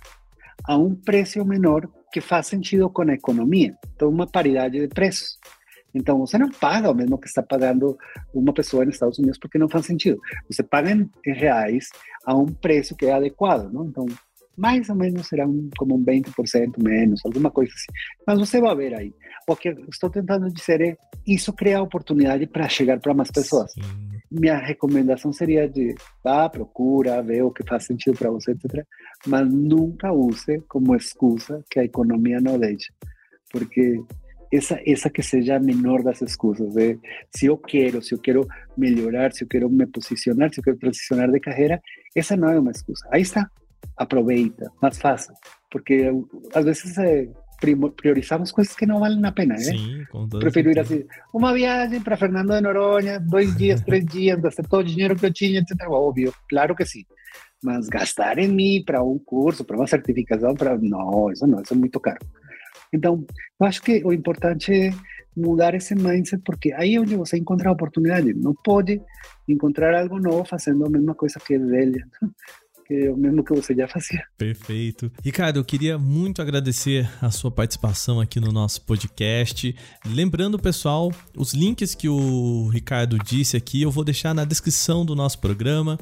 [0.64, 3.76] a um preço menor que faz sentido com a economia.
[3.96, 5.38] Então, uma paridade de preços.
[5.94, 7.98] Então, você não paga o mesmo que está pagando
[8.34, 10.20] uma pessoa nos Estados Unidos porque não faz sentido.
[10.50, 11.90] Você paga em reais
[12.26, 13.86] a um preço que é adequado, não?
[13.86, 14.06] Então,
[14.58, 17.92] mais ou menos será um, como um 20% menos, alguma coisa assim.
[18.28, 19.14] Mas você vai ver aí.
[19.48, 23.72] O que estou tentando dizer é, isso cria oportunidade para chegar para mais pessoas.
[23.74, 23.82] Sim.
[24.30, 28.86] Minha recomendação seria de, vá, procura, vê o que faz sentido para você, etc.
[29.26, 32.94] Mas nunca use como excusa que a economia não deixa.
[33.52, 34.02] Porque
[34.52, 36.74] essa, essa que seja menor das excusas.
[36.74, 37.00] De,
[37.34, 38.48] se eu quero, se eu quero
[38.78, 41.82] melhorar, se eu quero me posicionar, se eu quero transicionar de carreira,
[42.16, 43.08] essa não é uma excusa.
[43.12, 43.50] Aí está,
[43.98, 45.34] aproveita, mais fácil.
[45.70, 46.12] Porque
[46.54, 47.30] às vezes é,
[47.96, 49.62] priorizamos coisas que não valem a pena, né?
[49.62, 54.40] Sim, com Prefiro ir assim, uma viagem para Fernando de Noronha, dois dias, três dias,
[54.40, 55.88] gastar todo o dinheiro que eu tinha, etc.
[55.88, 57.06] Óbvio, claro que sim.
[57.64, 61.74] Mas gastar em mim para um curso, para uma certificação, para não, isso não, isso
[61.74, 62.20] é muito caro.
[62.94, 63.26] Então,
[63.60, 64.92] eu acho que o importante é
[65.36, 68.34] mudar esse mindset, porque aí é onde você encontra a oportunidade.
[68.34, 69.02] Não pode
[69.48, 72.06] encontrar algo novo fazendo a mesma coisa que é velha.
[72.86, 74.22] Que o mesmo que você já fazia.
[74.38, 75.10] Perfeito.
[75.24, 79.74] Ricardo, eu queria muito agradecer a sua participação aqui no nosso podcast.
[80.06, 85.16] Lembrando, pessoal, os links que o Ricardo disse aqui eu vou deixar na descrição do
[85.16, 85.98] nosso programa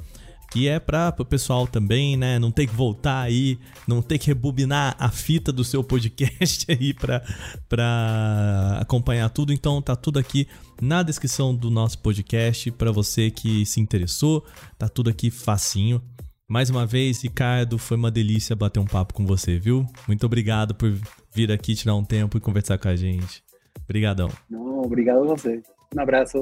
[0.52, 4.28] que é para o pessoal também, né, não ter que voltar aí, não ter que
[4.28, 9.54] rebobinar a fita do seu podcast aí para acompanhar tudo.
[9.54, 10.48] Então tá tudo aqui
[10.82, 14.46] na descrição do nosso podcast para você que se interessou,
[14.78, 16.02] tá tudo aqui facinho.
[16.48, 19.86] Mais uma vez, Ricardo, foi uma delícia bater um papo com você, viu?
[20.08, 20.92] Muito obrigado por
[21.32, 23.44] vir aqui tirar um tempo e conversar com a gente.
[23.84, 24.30] Obrigadão.
[24.50, 25.62] Não, obrigado a você.
[25.96, 26.42] Um abraço.